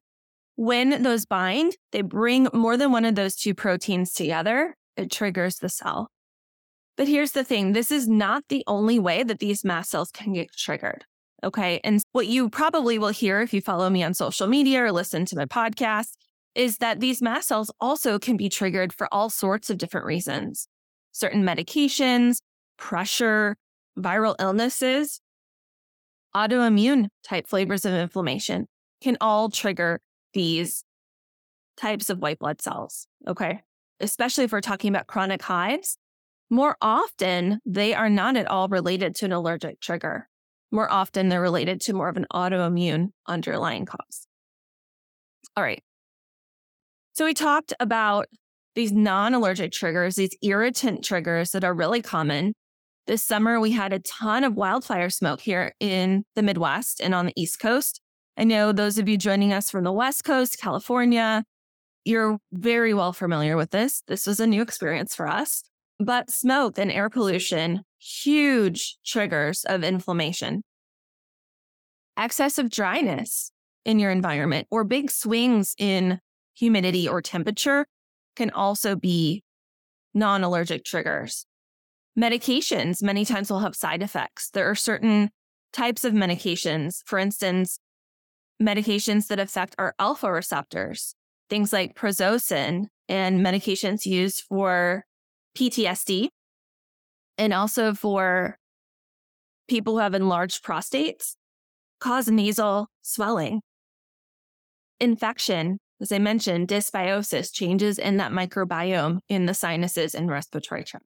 When 0.55 1.03
those 1.03 1.25
bind, 1.25 1.77
they 1.91 2.01
bring 2.01 2.47
more 2.53 2.77
than 2.77 2.91
one 2.91 3.05
of 3.05 3.15
those 3.15 3.35
two 3.35 3.53
proteins 3.53 4.11
together. 4.11 4.75
It 4.97 5.11
triggers 5.11 5.57
the 5.57 5.69
cell. 5.69 6.09
But 6.97 7.07
here's 7.07 7.31
the 7.31 7.45
thing 7.45 7.71
this 7.71 7.91
is 7.91 8.09
not 8.09 8.43
the 8.49 8.63
only 8.67 8.99
way 8.99 9.23
that 9.23 9.39
these 9.39 9.63
mast 9.63 9.91
cells 9.91 10.11
can 10.11 10.33
get 10.33 10.51
triggered. 10.51 11.05
Okay. 11.43 11.79
And 11.83 12.01
what 12.11 12.27
you 12.27 12.49
probably 12.49 12.99
will 12.99 13.09
hear 13.09 13.41
if 13.41 13.53
you 13.53 13.61
follow 13.61 13.89
me 13.89 14.03
on 14.03 14.13
social 14.13 14.47
media 14.47 14.83
or 14.83 14.91
listen 14.91 15.25
to 15.25 15.35
my 15.35 15.45
podcast 15.45 16.09
is 16.55 16.77
that 16.77 16.99
these 16.99 17.21
mast 17.21 17.47
cells 17.47 17.71
also 17.79 18.19
can 18.19 18.35
be 18.35 18.49
triggered 18.49 18.91
for 18.91 19.07
all 19.13 19.29
sorts 19.29 19.69
of 19.69 19.77
different 19.77 20.05
reasons. 20.05 20.67
Certain 21.11 21.43
medications, 21.43 22.37
pressure, 22.77 23.55
viral 23.97 24.35
illnesses, 24.39 25.21
autoimmune 26.35 27.07
type 27.23 27.47
flavors 27.47 27.85
of 27.85 27.93
inflammation 27.93 28.65
can 29.01 29.17
all 29.21 29.49
trigger 29.49 29.99
these 30.33 30.83
types 31.77 32.09
of 32.09 32.19
white 32.19 32.39
blood 32.39 32.61
cells. 32.61 33.07
Okay. 33.27 33.61
Especially 33.99 34.43
if 34.43 34.51
we're 34.51 34.61
talking 34.61 34.89
about 34.89 35.07
chronic 35.07 35.41
hives, 35.41 35.97
more 36.49 36.75
often 36.81 37.59
they 37.65 37.93
are 37.93 38.09
not 38.09 38.35
at 38.35 38.49
all 38.49 38.67
related 38.67 39.15
to 39.15 39.25
an 39.25 39.31
allergic 39.31 39.79
trigger. 39.79 40.27
More 40.71 40.91
often, 40.91 41.29
they're 41.29 41.41
related 41.41 41.81
to 41.81 41.93
more 41.93 42.09
of 42.09 42.17
an 42.17 42.27
autoimmune 42.31 43.09
underlying 43.27 43.85
cause. 43.85 44.27
All 45.57 45.63
right. 45.63 45.83
So 47.13 47.25
we 47.25 47.33
talked 47.33 47.73
about 47.79 48.27
these 48.75 48.91
non 48.91 49.33
allergic 49.33 49.71
triggers, 49.71 50.15
these 50.15 50.37
irritant 50.41 51.03
triggers 51.03 51.51
that 51.51 51.63
are 51.63 51.73
really 51.73 52.01
common. 52.01 52.53
This 53.07 53.23
summer, 53.23 53.59
we 53.59 53.71
had 53.71 53.91
a 53.91 53.99
ton 53.99 54.43
of 54.43 54.55
wildfire 54.55 55.09
smoke 55.09 55.41
here 55.41 55.73
in 55.79 56.23
the 56.35 56.43
Midwest 56.43 57.01
and 57.01 57.15
on 57.15 57.25
the 57.25 57.33
East 57.35 57.59
Coast. 57.59 57.99
I 58.37 58.43
know 58.43 58.71
those 58.71 58.97
of 58.97 59.09
you 59.09 59.17
joining 59.17 59.51
us 59.51 59.69
from 59.69 59.83
the 59.83 59.91
West 59.91 60.23
Coast, 60.23 60.59
California, 60.59 61.43
you're 62.05 62.37
very 62.53 62.93
well 62.93 63.11
familiar 63.11 63.57
with 63.57 63.71
this. 63.71 64.01
This 64.07 64.25
was 64.25 64.39
a 64.39 64.47
new 64.47 64.61
experience 64.61 65.15
for 65.15 65.27
us. 65.27 65.63
But 65.99 66.29
smoke 66.29 66.77
and 66.77 66.91
air 66.91 67.09
pollution, 67.09 67.83
huge 67.99 68.97
triggers 69.05 69.65
of 69.65 69.83
inflammation. 69.83 70.63
Excess 72.17 72.57
of 72.57 72.69
dryness 72.69 73.51
in 73.85 73.99
your 73.99 74.11
environment 74.11 74.67
or 74.71 74.83
big 74.83 75.11
swings 75.11 75.75
in 75.77 76.19
humidity 76.55 77.07
or 77.07 77.21
temperature 77.21 77.85
can 78.35 78.49
also 78.51 78.95
be 78.95 79.43
non 80.13 80.43
allergic 80.43 80.85
triggers. 80.85 81.45
Medications 82.17 83.01
many 83.03 83.25
times 83.25 83.49
will 83.49 83.59
have 83.59 83.75
side 83.75 84.01
effects. 84.01 84.49
There 84.49 84.69
are 84.69 84.75
certain 84.75 85.29
types 85.71 86.03
of 86.03 86.13
medications, 86.13 86.99
for 87.05 87.19
instance, 87.19 87.79
medications 88.61 89.27
that 89.27 89.39
affect 89.39 89.75
our 89.77 89.95
alpha 89.99 90.31
receptors, 90.31 91.15
things 91.49 91.71
like 91.71 91.95
prazosin 91.95 92.87
and 93.07 93.39
medications 93.39 94.05
used 94.05 94.43
for 94.47 95.05
PTSD 95.57 96.29
and 97.37 97.53
also 97.53 97.93
for 97.93 98.57
people 99.67 99.93
who 99.93 99.99
have 99.99 100.13
enlarged 100.13 100.63
prostates 100.63 101.35
cause 101.99 102.27
nasal 102.27 102.87
swelling. 103.01 103.61
Infection, 104.99 105.79
as 106.01 106.11
I 106.11 106.19
mentioned, 106.19 106.67
dysbiosis, 106.67 107.53
changes 107.53 107.97
in 107.97 108.17
that 108.17 108.31
microbiome 108.31 109.19
in 109.29 109.45
the 109.45 109.53
sinuses 109.53 110.13
and 110.13 110.29
respiratory 110.29 110.83
tract. 110.83 111.05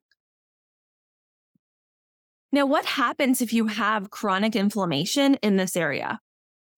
Now, 2.50 2.66
what 2.66 2.84
happens 2.84 3.40
if 3.40 3.52
you 3.52 3.66
have 3.66 4.10
chronic 4.10 4.54
inflammation 4.54 5.34
in 5.42 5.56
this 5.56 5.76
area? 5.76 6.20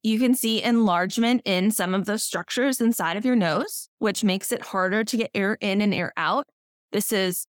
You 0.02 0.18
can 0.18 0.34
see 0.34 0.62
enlargement 0.62 1.42
in 1.44 1.70
some 1.70 1.94
of 1.94 2.06
those 2.06 2.22
structures 2.22 2.80
inside 2.80 3.16
of 3.16 3.24
your 3.24 3.36
nose, 3.36 3.88
which 3.98 4.24
makes 4.24 4.52
it 4.52 4.62
harder 4.62 5.04
to 5.04 5.16
get 5.16 5.30
air 5.34 5.58
in 5.60 5.80
and 5.80 5.92
air 5.92 6.12
out. 6.16 6.46
This 6.92 7.12
is 7.12 7.46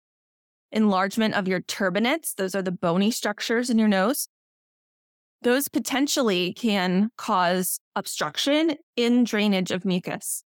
enlargement 0.76 1.34
of 1.34 1.48
your 1.48 1.60
turbinates. 1.62 2.34
Those 2.34 2.54
are 2.54 2.62
the 2.62 2.70
bony 2.70 3.10
structures 3.10 3.70
in 3.70 3.78
your 3.78 3.88
nose. 3.88 4.28
Those 5.42 5.68
potentially 5.68 6.52
can 6.52 7.10
cause 7.16 7.80
obstruction 7.96 8.76
in 8.94 9.24
drainage 9.24 9.70
of 9.70 9.84
mucus. 9.84 10.44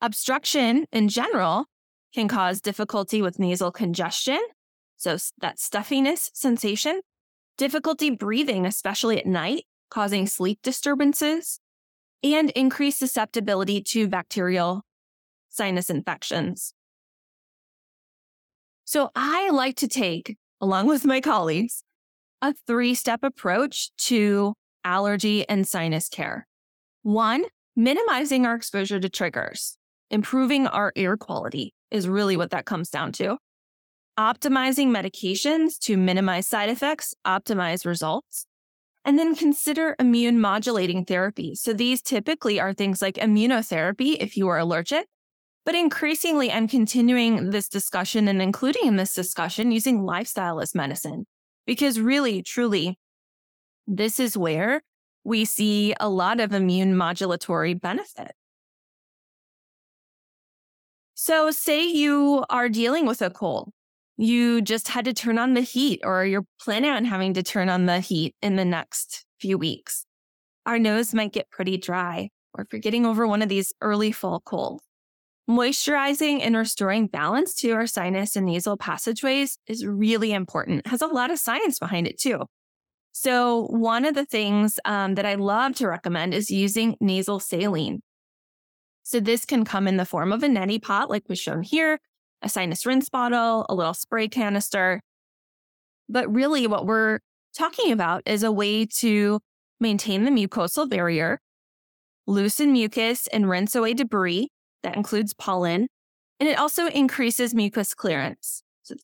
Obstruction 0.00 0.86
in 0.92 1.08
general 1.08 1.66
can 2.12 2.26
cause 2.26 2.60
difficulty 2.60 3.22
with 3.22 3.38
nasal 3.38 3.70
congestion, 3.70 4.40
so 4.96 5.16
that 5.40 5.58
stuffiness 5.58 6.30
sensation, 6.34 7.00
difficulty 7.56 8.10
breathing, 8.10 8.66
especially 8.66 9.18
at 9.18 9.26
night, 9.26 9.64
causing 9.88 10.26
sleep 10.26 10.58
disturbances, 10.62 11.60
and 12.24 12.50
increased 12.50 12.98
susceptibility 12.98 13.80
to 13.82 14.08
bacterial 14.08 14.82
sinus 15.48 15.88
infections. 15.90 16.74
So 18.92 19.08
I 19.16 19.48
like 19.48 19.76
to 19.76 19.88
take, 19.88 20.36
along 20.60 20.86
with 20.86 21.06
my 21.06 21.22
colleagues, 21.22 21.82
a 22.42 22.52
three 22.66 22.94
step 22.94 23.20
approach 23.22 23.90
to 24.08 24.52
allergy 24.84 25.48
and 25.48 25.66
sinus 25.66 26.10
care. 26.10 26.46
One, 27.02 27.44
minimizing 27.74 28.44
our 28.44 28.54
exposure 28.54 29.00
to 29.00 29.08
triggers, 29.08 29.78
improving 30.10 30.66
our 30.66 30.92
air 30.94 31.16
quality 31.16 31.72
is 31.90 32.06
really 32.06 32.36
what 32.36 32.50
that 32.50 32.66
comes 32.66 32.90
down 32.90 33.12
to. 33.12 33.38
Optimizing 34.18 34.88
medications 34.88 35.78
to 35.84 35.96
minimize 35.96 36.46
side 36.46 36.68
effects, 36.68 37.14
optimize 37.26 37.86
results 37.86 38.44
and 39.06 39.18
then 39.18 39.34
consider 39.34 39.96
immune 39.98 40.38
modulating 40.38 41.06
therapy. 41.06 41.54
So 41.54 41.72
these 41.72 42.02
typically 42.02 42.60
are 42.60 42.74
things 42.74 43.00
like 43.00 43.14
immunotherapy 43.14 44.18
if 44.20 44.36
you 44.36 44.48
are 44.48 44.58
allergic. 44.58 45.06
But 45.64 45.74
increasingly, 45.74 46.50
I'm 46.50 46.66
continuing 46.66 47.50
this 47.50 47.68
discussion 47.68 48.26
and 48.28 48.42
including 48.42 48.86
in 48.86 48.96
this 48.96 49.14
discussion 49.14 49.70
using 49.70 50.04
lifestyle 50.04 50.60
as 50.60 50.74
medicine. 50.74 51.26
Because 51.66 52.00
really, 52.00 52.42
truly, 52.42 52.98
this 53.86 54.18
is 54.18 54.36
where 54.36 54.82
we 55.24 55.44
see 55.44 55.94
a 56.00 56.08
lot 56.08 56.40
of 56.40 56.52
immune 56.52 56.94
modulatory 56.94 57.80
benefit. 57.80 58.32
So, 61.14 61.52
say 61.52 61.86
you 61.86 62.44
are 62.50 62.68
dealing 62.68 63.06
with 63.06 63.22
a 63.22 63.30
cold 63.30 63.72
you 64.22 64.60
just 64.62 64.88
had 64.88 65.04
to 65.04 65.12
turn 65.12 65.38
on 65.38 65.54
the 65.54 65.60
heat 65.60 66.00
or 66.04 66.24
you're 66.24 66.46
planning 66.60 66.90
on 66.90 67.04
having 67.04 67.34
to 67.34 67.42
turn 67.42 67.68
on 67.68 67.86
the 67.86 68.00
heat 68.00 68.34
in 68.42 68.56
the 68.56 68.64
next 68.64 69.24
few 69.40 69.58
weeks. 69.58 70.06
Our 70.66 70.78
nose 70.78 71.14
might 71.14 71.32
get 71.32 71.50
pretty 71.50 71.76
dry 71.76 72.30
or 72.54 72.62
if 72.62 72.72
you're 72.72 72.80
getting 72.80 73.06
over 73.06 73.26
one 73.26 73.42
of 73.42 73.48
these 73.48 73.72
early 73.80 74.12
fall 74.12 74.40
colds. 74.40 74.84
Moisturizing 75.50 76.40
and 76.40 76.56
restoring 76.56 77.08
balance 77.08 77.54
to 77.56 77.72
our 77.72 77.86
sinus 77.86 78.36
and 78.36 78.46
nasal 78.46 78.76
passageways 78.76 79.58
is 79.66 79.84
really 79.84 80.32
important. 80.32 80.80
It 80.80 80.86
has 80.86 81.02
a 81.02 81.08
lot 81.08 81.32
of 81.32 81.38
science 81.38 81.78
behind 81.80 82.06
it 82.06 82.18
too. 82.18 82.46
So, 83.10 83.66
one 83.66 84.04
of 84.04 84.14
the 84.14 84.24
things 84.24 84.78
um, 84.84 85.16
that 85.16 85.26
I 85.26 85.34
love 85.34 85.74
to 85.76 85.88
recommend 85.88 86.32
is 86.32 86.50
using 86.50 86.96
nasal 87.00 87.40
saline. 87.40 88.00
So, 89.02 89.20
this 89.20 89.44
can 89.44 89.64
come 89.64 89.88
in 89.88 89.98
the 89.98 90.06
form 90.06 90.32
of 90.32 90.42
a 90.42 90.46
neti 90.46 90.80
pot, 90.80 91.10
like 91.10 91.28
was 91.28 91.38
shown 91.38 91.62
here, 91.62 91.98
a 92.40 92.48
sinus 92.48 92.86
rinse 92.86 93.10
bottle, 93.10 93.66
a 93.68 93.74
little 93.74 93.94
spray 93.94 94.28
canister. 94.28 95.02
But 96.08 96.32
really, 96.32 96.66
what 96.66 96.86
we're 96.86 97.18
talking 97.54 97.92
about 97.92 98.22
is 98.26 98.42
a 98.44 98.52
way 98.52 98.86
to 98.86 99.40
maintain 99.80 100.24
the 100.24 100.30
mucosal 100.30 100.88
barrier, 100.88 101.40
loosen 102.26 102.72
mucus, 102.72 103.26
and 103.26 103.50
rinse 103.50 103.74
away 103.74 103.92
debris. 103.92 104.51
That 104.82 104.96
includes 104.96 105.34
pollen. 105.34 105.88
And 106.40 106.48
it 106.48 106.58
also 106.58 106.88
increases 106.88 107.54
mucus 107.54 107.94
clearance. 107.94 108.62
So 108.82 108.96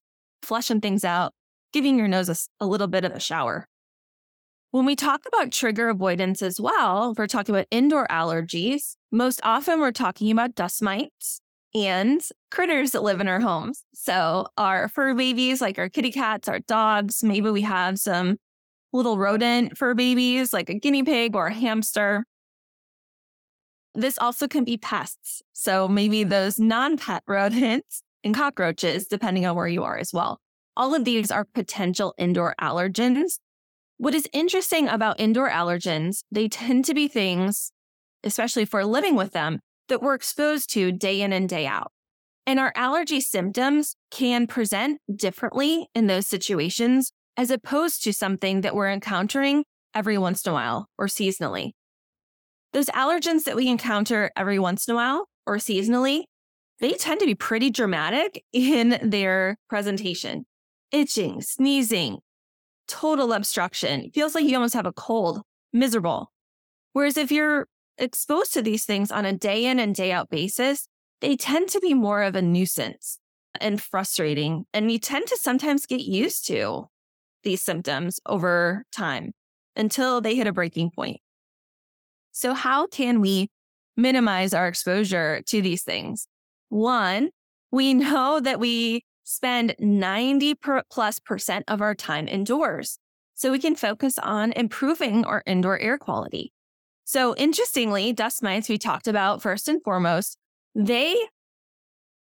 flushing 0.42 0.80
things 0.80 1.04
out, 1.04 1.32
giving 1.72 1.98
your 1.98 2.08
nose 2.08 2.28
a, 2.28 2.64
a 2.64 2.66
little 2.66 2.88
bit 2.88 3.04
of 3.04 3.12
a 3.12 3.20
shower. 3.20 3.68
When 4.70 4.84
we 4.84 4.96
talk 4.96 5.22
about 5.26 5.50
trigger 5.50 5.88
avoidance 5.88 6.42
as 6.42 6.60
well, 6.60 7.14
we're 7.16 7.26
talking 7.26 7.54
about 7.54 7.66
indoor 7.70 8.06
allergies. 8.08 8.96
Most 9.10 9.40
often, 9.42 9.80
we're 9.80 9.92
talking 9.92 10.30
about 10.30 10.54
dust 10.54 10.82
mites, 10.82 11.40
and 11.74 12.20
critters 12.50 12.92
that 12.92 13.02
live 13.02 13.20
in 13.20 13.28
our 13.28 13.40
homes. 13.40 13.84
So, 13.94 14.48
our 14.58 14.88
fur 14.88 15.14
babies, 15.14 15.62
like 15.62 15.78
our 15.78 15.88
kitty 15.88 16.12
cats, 16.12 16.48
our 16.48 16.58
dogs, 16.58 17.24
maybe 17.24 17.50
we 17.50 17.62
have 17.62 17.98
some 17.98 18.36
little 18.92 19.18
rodent 19.18 19.76
fur 19.76 19.94
babies, 19.94 20.52
like 20.52 20.68
a 20.68 20.74
guinea 20.74 21.02
pig 21.02 21.34
or 21.34 21.46
a 21.46 21.54
hamster. 21.54 22.24
This 23.94 24.18
also 24.18 24.46
can 24.46 24.64
be 24.64 24.76
pests. 24.76 25.42
So, 25.52 25.88
maybe 25.88 26.24
those 26.24 26.58
non 26.58 26.96
pet 26.96 27.22
rodents 27.26 28.02
and 28.24 28.34
cockroaches, 28.34 29.06
depending 29.06 29.46
on 29.46 29.56
where 29.56 29.68
you 29.68 29.84
are 29.84 29.98
as 29.98 30.12
well. 30.12 30.40
All 30.76 30.94
of 30.94 31.04
these 31.04 31.30
are 31.30 31.44
potential 31.44 32.14
indoor 32.18 32.54
allergens. 32.60 33.38
What 33.96 34.14
is 34.14 34.28
interesting 34.32 34.88
about 34.88 35.18
indoor 35.18 35.50
allergens, 35.50 36.22
they 36.30 36.48
tend 36.48 36.84
to 36.84 36.94
be 36.94 37.08
things, 37.08 37.72
especially 38.22 38.64
for 38.64 38.84
living 38.84 39.16
with 39.16 39.32
them, 39.32 39.58
that 39.88 40.00
we're 40.02 40.14
exposed 40.14 40.70
to 40.74 40.92
day 40.92 41.20
in 41.20 41.32
and 41.32 41.48
day 41.48 41.66
out. 41.66 41.90
And 42.46 42.60
our 42.60 42.72
allergy 42.76 43.20
symptoms 43.20 43.96
can 44.10 44.46
present 44.46 45.00
differently 45.14 45.88
in 45.94 46.06
those 46.06 46.26
situations 46.26 47.12
as 47.36 47.50
opposed 47.50 48.02
to 48.04 48.12
something 48.12 48.60
that 48.62 48.74
we're 48.74 48.90
encountering 48.90 49.64
every 49.94 50.16
once 50.16 50.44
in 50.44 50.50
a 50.50 50.54
while 50.54 50.86
or 50.96 51.06
seasonally. 51.06 51.72
Those 52.72 52.86
allergens 52.86 53.44
that 53.44 53.56
we 53.56 53.68
encounter 53.68 54.30
every 54.36 54.58
once 54.58 54.86
in 54.86 54.92
a 54.92 54.96
while 54.96 55.28
or 55.46 55.56
seasonally, 55.56 56.24
they 56.80 56.92
tend 56.92 57.20
to 57.20 57.26
be 57.26 57.34
pretty 57.34 57.70
dramatic 57.70 58.44
in 58.52 58.98
their 59.02 59.56
presentation. 59.68 60.46
Itching, 60.90 61.42
sneezing, 61.42 62.18
total 62.86 63.32
obstruction. 63.32 64.10
feels 64.12 64.34
like 64.34 64.44
you 64.44 64.54
almost 64.54 64.74
have 64.74 64.86
a 64.86 64.92
cold, 64.92 65.42
miserable. 65.72 66.32
Whereas 66.92 67.16
if 67.16 67.30
you're 67.30 67.66
exposed 67.98 68.54
to 68.54 68.62
these 68.62 68.84
things 68.84 69.10
on 69.10 69.24
a 69.24 69.32
day 69.32 69.66
in 69.66 69.78
and 69.78 69.94
day 69.94 70.12
out 70.12 70.30
basis, 70.30 70.88
they 71.20 71.36
tend 71.36 71.68
to 71.70 71.80
be 71.80 71.94
more 71.94 72.22
of 72.22 72.34
a 72.34 72.42
nuisance 72.42 73.18
and 73.60 73.82
frustrating. 73.82 74.64
And 74.72 74.90
you 74.90 74.98
tend 74.98 75.26
to 75.26 75.36
sometimes 75.36 75.84
get 75.84 76.00
used 76.00 76.46
to 76.46 76.86
these 77.42 77.62
symptoms 77.62 78.20
over 78.26 78.84
time 78.92 79.32
until 79.76 80.20
they 80.20 80.34
hit 80.34 80.46
a 80.46 80.52
breaking 80.52 80.90
point. 80.90 81.20
So, 82.38 82.54
how 82.54 82.86
can 82.86 83.20
we 83.20 83.50
minimize 83.96 84.54
our 84.54 84.68
exposure 84.68 85.42
to 85.48 85.60
these 85.60 85.82
things? 85.82 86.28
One, 86.68 87.30
we 87.72 87.94
know 88.04 88.38
that 88.38 88.60
we 88.60 89.02
spend 89.24 89.74
90 89.80 90.54
plus 90.88 91.18
percent 91.18 91.64
of 91.66 91.82
our 91.82 91.96
time 91.96 92.28
indoors. 92.28 93.00
So 93.34 93.50
we 93.50 93.58
can 93.58 93.74
focus 93.74 94.20
on 94.20 94.52
improving 94.52 95.24
our 95.24 95.42
indoor 95.46 95.80
air 95.80 95.98
quality. 95.98 96.52
So 97.02 97.34
interestingly, 97.34 98.12
dust 98.12 98.40
mites 98.40 98.68
we 98.68 98.78
talked 98.78 99.08
about 99.08 99.42
first 99.42 99.66
and 99.66 99.82
foremost, 99.82 100.36
they 100.76 101.16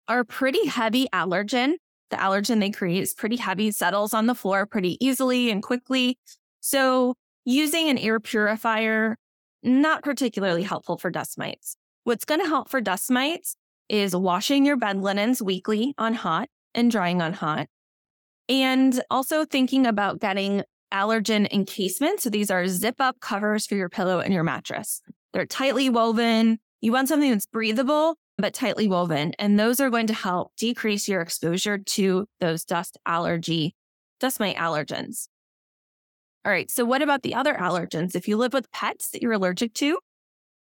are 0.09 0.25
pretty 0.25 0.67
heavy 0.67 1.07
allergen. 1.11 1.77
The 2.11 2.19
allergen 2.19 2.61
they 2.61 2.71
create 2.71 3.03
is 3.03 3.15
pretty 3.15 3.37
heavy, 3.37 3.71
settles 3.71 4.13
on 4.13 4.27
the 4.27 4.35
floor 4.35 4.67
pretty 4.67 5.03
easily 5.03 5.51
and 5.51 5.63
quickly. 5.63 6.19
So 6.61 7.15
using 7.47 7.89
an 7.89 7.97
air 7.97 8.21
purifier, 8.21 9.17
not 9.63 10.03
particularly 10.03 10.63
helpful 10.63 10.99
for 10.99 11.11
dust 11.11 11.39
mites. 11.39 11.77
What's 12.05 12.25
going 12.25 12.41
to 12.41 12.49
help 12.49 12.69
for 12.69 12.81
dust 12.81 13.11
mites 13.11 13.57
is 13.89 14.17
washing 14.17 14.65
your 14.67 14.77
bed 14.77 14.99
linens 14.99 15.43
weekly 15.43 15.95
on 15.99 16.15
hot 16.15 16.49
and 16.75 16.91
drying 16.91 17.23
on 17.23 17.33
hot. 17.33 17.69
And 18.49 19.01
also 19.11 19.45
thinking 19.45 19.87
about 19.87 20.21
getting 20.21 20.63
allergen 20.93 21.51
encasement. 21.53 22.21
So 22.21 22.31
these 22.31 22.51
are 22.51 22.67
zip 22.67 22.97
up 23.01 23.21
covers 23.21 23.67
for 23.67 23.75
your 23.75 23.89
pillow 23.89 24.21
and 24.21 24.35
your 24.35 24.45
mattress. 24.45 25.01
They're 25.33 25.47
tightly 25.47 25.89
woven. 25.89 26.59
You 26.81 26.93
want 26.93 27.09
something 27.09 27.31
that's 27.31 27.47
breathable, 27.47 28.17
but 28.37 28.55
tightly 28.55 28.89
woven. 28.89 29.33
And 29.39 29.59
those 29.59 29.81
are 29.81 29.91
going 29.91 30.09
to 30.09 30.15
help 30.15 30.53
decrease 30.57 31.09
your 31.09 31.21
exposure 31.21 31.79
to 31.79 32.27
those 32.41 32.65
dust 32.65 32.99
allergy, 33.07 33.75
dust 34.21 34.41
mite 34.41 34.57
allergens. 34.57 35.29
All 36.45 36.53
right. 36.53 36.71
So 36.71 36.85
what 36.85 37.03
about 37.03 37.23
the 37.23 37.35
other 37.35 37.55
allergens? 37.55 38.17
If 38.17 38.27
you 38.27 38.37
live 38.37 38.53
with 38.53 38.71
pets 38.73 39.11
that 39.11 39.23
you're 39.23 39.33
allergic 39.33 39.75
to, 39.75 39.99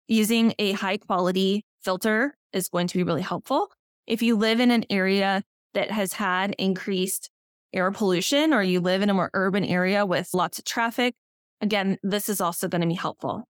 using 0.09 0.53
a 0.59 0.73
high 0.73 0.97
quality 0.97 1.65
filter 1.83 2.37
is 2.53 2.69
going 2.69 2.89
to 2.89 2.99
be 2.99 3.05
really 3.05 3.23
helpful. 3.23 3.69
If 4.07 4.23
you 4.23 4.37
live 4.37 4.59
in 4.59 4.73
an 4.73 4.85
area 4.91 5.43
that 5.75 5.93
has 5.93 6.13
had 6.15 6.55
increased 6.59 7.31
air 7.73 7.91
pollution 7.93 8.53
or 8.53 8.63
you 8.63 8.81
live 8.81 9.03
in 9.03 9.11
a 9.11 9.15
more 9.15 9.31
urban 9.35 9.65
area 9.65 10.05
with 10.05 10.31
lots 10.35 10.59
of 10.59 10.65
traffic, 10.65 11.15
again, 11.61 11.97
this 12.03 12.29
is 12.29 12.41
also 12.41 12.67
going 12.67 12.81
to 12.81 12.89
be 12.89 12.95
helpful. 12.95 13.45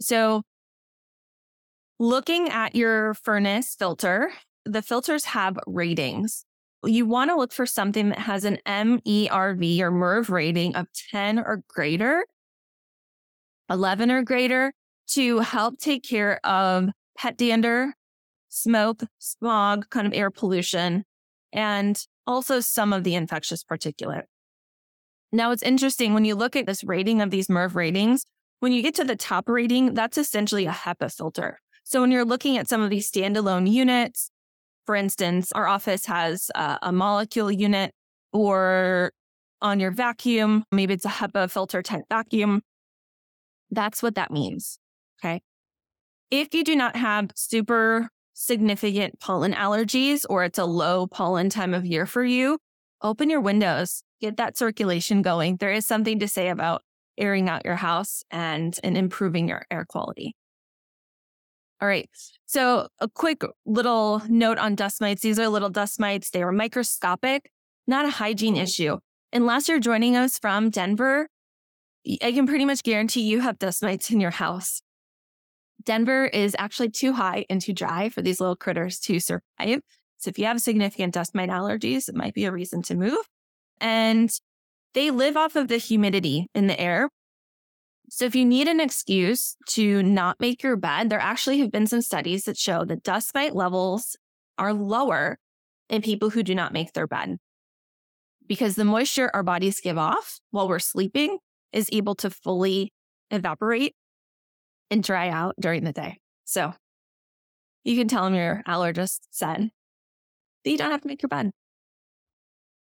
So, 0.00 0.42
looking 1.98 2.48
at 2.48 2.74
your 2.74 3.12
furnace 3.14 3.76
filter, 3.78 4.32
the 4.64 4.82
filters 4.82 5.26
have 5.26 5.58
ratings. 5.66 6.46
You 6.84 7.06
want 7.06 7.30
to 7.30 7.36
look 7.36 7.52
for 7.52 7.66
something 7.66 8.08
that 8.08 8.18
has 8.18 8.44
an 8.44 8.58
MERV 8.66 9.80
or 9.80 9.92
MERV 9.92 10.28
rating 10.30 10.74
of 10.74 10.88
10 11.10 11.38
or 11.38 11.62
greater, 11.68 12.26
11 13.70 14.10
or 14.10 14.22
greater 14.22 14.72
to 15.08 15.38
help 15.40 15.78
take 15.78 16.02
care 16.02 16.44
of 16.44 16.88
pet 17.16 17.36
dander, 17.36 17.94
smoke, 18.48 19.02
smog, 19.18 19.90
kind 19.90 20.06
of 20.06 20.12
air 20.12 20.30
pollution, 20.30 21.04
and 21.52 22.04
also 22.26 22.60
some 22.60 22.92
of 22.92 23.04
the 23.04 23.14
infectious 23.14 23.62
particulate. 23.62 24.24
Now, 25.30 25.52
it's 25.52 25.62
interesting 25.62 26.14
when 26.14 26.24
you 26.24 26.34
look 26.34 26.56
at 26.56 26.66
this 26.66 26.82
rating 26.82 27.22
of 27.22 27.30
these 27.30 27.46
MERV 27.46 27.74
ratings, 27.74 28.26
when 28.58 28.72
you 28.72 28.82
get 28.82 28.94
to 28.96 29.04
the 29.04 29.16
top 29.16 29.48
rating, 29.48 29.94
that's 29.94 30.18
essentially 30.18 30.66
a 30.66 30.72
HEPA 30.72 31.14
filter. 31.14 31.58
So 31.84 32.00
when 32.00 32.10
you're 32.10 32.24
looking 32.24 32.58
at 32.58 32.68
some 32.68 32.82
of 32.82 32.90
these 32.90 33.10
standalone 33.10 33.70
units, 33.70 34.30
for 34.86 34.94
instance, 34.94 35.52
our 35.52 35.66
office 35.66 36.06
has 36.06 36.50
a, 36.54 36.92
Molekule 36.92 37.56
unit 37.56 37.92
or 38.32 39.12
on 39.60 39.78
your 39.78 39.92
vacuum, 39.92 40.64
maybe 40.72 40.94
it's 40.94 41.04
a 41.04 41.08
HEPA 41.08 41.50
filter 41.50 41.82
type 41.82 42.02
vacuum. 42.08 42.62
That's 43.70 44.02
what 44.02 44.16
that 44.16 44.30
means. 44.30 44.78
Okay. 45.20 45.40
If 46.30 46.52
you 46.54 46.64
do 46.64 46.74
not 46.74 46.96
have 46.96 47.30
super 47.36 48.08
significant 48.34 49.20
pollen 49.20 49.52
allergies 49.52 50.24
or 50.28 50.44
it's 50.44 50.58
a 50.58 50.64
low 50.64 51.06
pollen 51.06 51.48
time 51.48 51.74
of 51.74 51.86
year 51.86 52.06
for 52.06 52.24
you, 52.24 52.58
open 53.02 53.30
your 53.30 53.40
windows, 53.40 54.02
get 54.20 54.36
that 54.38 54.56
circulation 54.56 55.22
going. 55.22 55.56
There 55.58 55.72
is 55.72 55.86
something 55.86 56.18
to 56.18 56.28
say 56.28 56.48
about 56.48 56.82
airing 57.18 57.48
out 57.48 57.64
your 57.64 57.76
house 57.76 58.22
and, 58.30 58.76
and 58.82 58.96
improving 58.96 59.48
your 59.48 59.64
air 59.70 59.84
quality. 59.88 60.34
All 61.82 61.88
right. 61.88 62.08
So, 62.46 62.86
a 63.00 63.08
quick 63.08 63.42
little 63.66 64.22
note 64.28 64.56
on 64.58 64.76
dust 64.76 65.00
mites. 65.00 65.20
These 65.20 65.40
are 65.40 65.48
little 65.48 65.68
dust 65.68 65.98
mites. 65.98 66.30
They 66.30 66.44
are 66.44 66.52
microscopic, 66.52 67.50
not 67.88 68.04
a 68.04 68.10
hygiene 68.10 68.54
mm-hmm. 68.54 68.62
issue. 68.62 68.98
Unless 69.32 69.68
you're 69.68 69.80
joining 69.80 70.14
us 70.16 70.38
from 70.38 70.70
Denver, 70.70 71.28
I 72.22 72.30
can 72.30 72.46
pretty 72.46 72.66
much 72.66 72.84
guarantee 72.84 73.22
you 73.22 73.40
have 73.40 73.58
dust 73.58 73.82
mites 73.82 74.12
in 74.12 74.20
your 74.20 74.30
house. 74.30 74.80
Denver 75.84 76.26
is 76.26 76.54
actually 76.56 76.90
too 76.90 77.14
high 77.14 77.46
and 77.50 77.60
too 77.60 77.72
dry 77.72 78.08
for 78.08 78.22
these 78.22 78.38
little 78.38 78.54
critters 78.54 79.00
to 79.00 79.18
survive. 79.18 79.80
So 80.18 80.28
if 80.28 80.38
you 80.38 80.44
have 80.44 80.60
significant 80.60 81.14
dust 81.14 81.34
mite 81.34 81.50
allergies, 81.50 82.08
it 82.08 82.14
might 82.14 82.34
be 82.34 82.44
a 82.44 82.52
reason 82.52 82.82
to 82.82 82.94
move. 82.94 83.28
And 83.80 84.30
they 84.94 85.10
live 85.10 85.36
off 85.36 85.56
of 85.56 85.66
the 85.66 85.78
humidity 85.78 86.46
in 86.54 86.68
the 86.68 86.80
air. 86.80 87.08
So 88.14 88.26
if 88.26 88.34
you 88.34 88.44
need 88.44 88.68
an 88.68 88.78
excuse 88.78 89.56
to 89.68 90.02
not 90.02 90.38
make 90.38 90.62
your 90.62 90.76
bed, 90.76 91.08
there 91.08 91.18
actually 91.18 91.60
have 91.60 91.72
been 91.72 91.86
some 91.86 92.02
studies 92.02 92.44
that 92.44 92.58
show 92.58 92.84
that 92.84 93.02
dust 93.02 93.34
mite 93.34 93.54
levels 93.56 94.18
are 94.58 94.74
lower 94.74 95.38
in 95.88 96.02
people 96.02 96.28
who 96.28 96.42
do 96.42 96.54
not 96.54 96.74
make 96.74 96.92
their 96.92 97.06
bed. 97.06 97.38
Because 98.46 98.74
the 98.74 98.84
moisture 98.84 99.30
our 99.32 99.42
bodies 99.42 99.80
give 99.80 99.96
off 99.96 100.40
while 100.50 100.68
we're 100.68 100.78
sleeping 100.78 101.38
is 101.72 101.88
able 101.90 102.14
to 102.16 102.28
fully 102.28 102.92
evaporate 103.30 103.94
and 104.90 105.02
dry 105.02 105.30
out 105.30 105.54
during 105.58 105.84
the 105.84 105.92
day. 105.94 106.18
So 106.44 106.74
you 107.82 107.96
can 107.96 108.08
tell 108.08 108.24
them 108.24 108.34
your 108.34 108.62
allergist 108.68 109.20
said 109.30 109.70
that 110.64 110.70
you 110.70 110.76
don't 110.76 110.90
have 110.90 111.00
to 111.00 111.08
make 111.08 111.22
your 111.22 111.30
bed. 111.30 111.50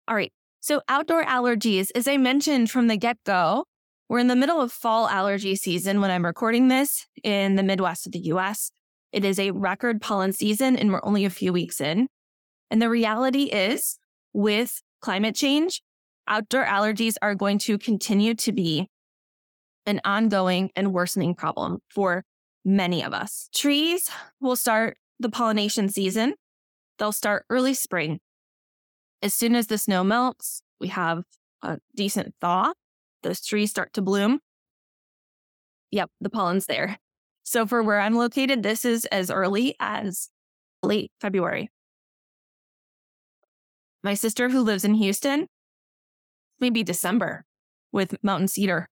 All 0.07 0.15
right. 0.15 0.33
So 0.61 0.81
outdoor 0.89 1.23
allergies, 1.23 1.89
as 1.93 2.07
I 2.07 2.17
mentioned 2.17 2.71
from 2.71 2.87
the 2.87 2.97
get 2.97 3.17
go, 3.23 3.65
we're 4.11 4.19
in 4.19 4.27
the 4.27 4.35
middle 4.35 4.59
of 4.59 4.73
fall 4.73 5.07
allergy 5.07 5.55
season 5.55 6.01
when 6.01 6.11
I'm 6.11 6.25
recording 6.25 6.67
this 6.67 7.07
in 7.23 7.55
the 7.55 7.63
Midwest 7.63 8.05
of 8.05 8.11
the 8.11 8.19
US. 8.33 8.69
It 9.13 9.23
is 9.23 9.39
a 9.39 9.51
record 9.51 10.01
pollen 10.01 10.33
season 10.33 10.75
and 10.75 10.91
we're 10.91 11.05
only 11.05 11.23
a 11.23 11.29
few 11.29 11.53
weeks 11.53 11.79
in. 11.79 12.09
And 12.69 12.81
the 12.81 12.89
reality 12.89 13.43
is 13.43 13.97
with 14.33 14.81
climate 15.01 15.33
change, 15.33 15.81
outdoor 16.27 16.65
allergies 16.65 17.15
are 17.21 17.35
going 17.35 17.57
to 17.59 17.77
continue 17.77 18.33
to 18.35 18.51
be 18.51 18.89
an 19.85 20.01
ongoing 20.03 20.71
and 20.75 20.93
worsening 20.93 21.33
problem 21.33 21.79
for 21.87 22.25
many 22.65 23.01
of 23.05 23.13
us. 23.13 23.47
Trees 23.55 24.09
will 24.41 24.57
start 24.57 24.97
the 25.21 25.29
pollination 25.29 25.87
season. 25.87 26.33
They'll 26.99 27.13
start 27.13 27.45
early 27.49 27.73
spring. 27.73 28.19
As 29.21 29.33
soon 29.33 29.55
as 29.55 29.67
the 29.67 29.77
snow 29.77 30.03
melts, 30.03 30.63
we 30.81 30.89
have 30.89 31.23
a 31.61 31.79
decent 31.95 32.35
thaw. 32.41 32.73
Those 33.23 33.45
trees 33.45 33.69
start 33.69 33.93
to 33.93 34.01
bloom. 34.01 34.39
Yep, 35.91 36.09
the 36.21 36.29
pollen's 36.29 36.65
there. 36.65 36.97
So 37.43 37.65
for 37.65 37.83
where 37.83 37.99
I'm 37.99 38.15
located, 38.15 38.63
this 38.63 38.85
is 38.85 39.05
as 39.05 39.29
early 39.29 39.75
as 39.79 40.29
late 40.83 41.11
February. 41.19 41.69
My 44.03 44.13
sister 44.13 44.49
who 44.49 44.61
lives 44.61 44.83
in 44.83 44.95
Houston, 44.95 45.47
maybe 46.59 46.83
December 46.83 47.45
with 47.91 48.15
mountain 48.23 48.47
cedar. 48.47 48.87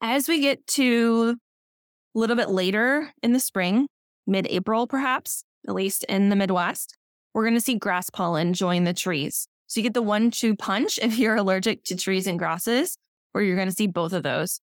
As 0.00 0.28
we 0.28 0.40
get 0.40 0.66
to 0.68 1.36
a 2.14 2.18
little 2.18 2.36
bit 2.36 2.50
later 2.50 3.12
in 3.22 3.32
the 3.32 3.40
spring, 3.40 3.88
mid 4.26 4.46
April 4.48 4.86
perhaps, 4.86 5.44
at 5.66 5.74
least 5.74 6.04
in 6.04 6.28
the 6.28 6.36
Midwest, 6.36 6.96
we're 7.34 7.44
going 7.44 7.54
to 7.54 7.60
see 7.60 7.76
grass 7.76 8.10
pollen 8.10 8.52
join 8.52 8.84
the 8.84 8.92
trees. 8.92 9.48
So 9.66 9.80
you 9.80 9.84
get 9.84 9.94
the 9.94 10.02
one 10.02 10.30
two 10.30 10.54
punch 10.54 10.98
if 11.02 11.18
you're 11.18 11.36
allergic 11.36 11.84
to 11.84 11.96
trees 11.96 12.26
and 12.26 12.38
grasses, 12.38 12.96
where 13.32 13.42
you're 13.42 13.56
going 13.56 13.68
to 13.68 13.74
see 13.74 13.86
both 13.86 14.12
of 14.12 14.22
those. 14.22 14.60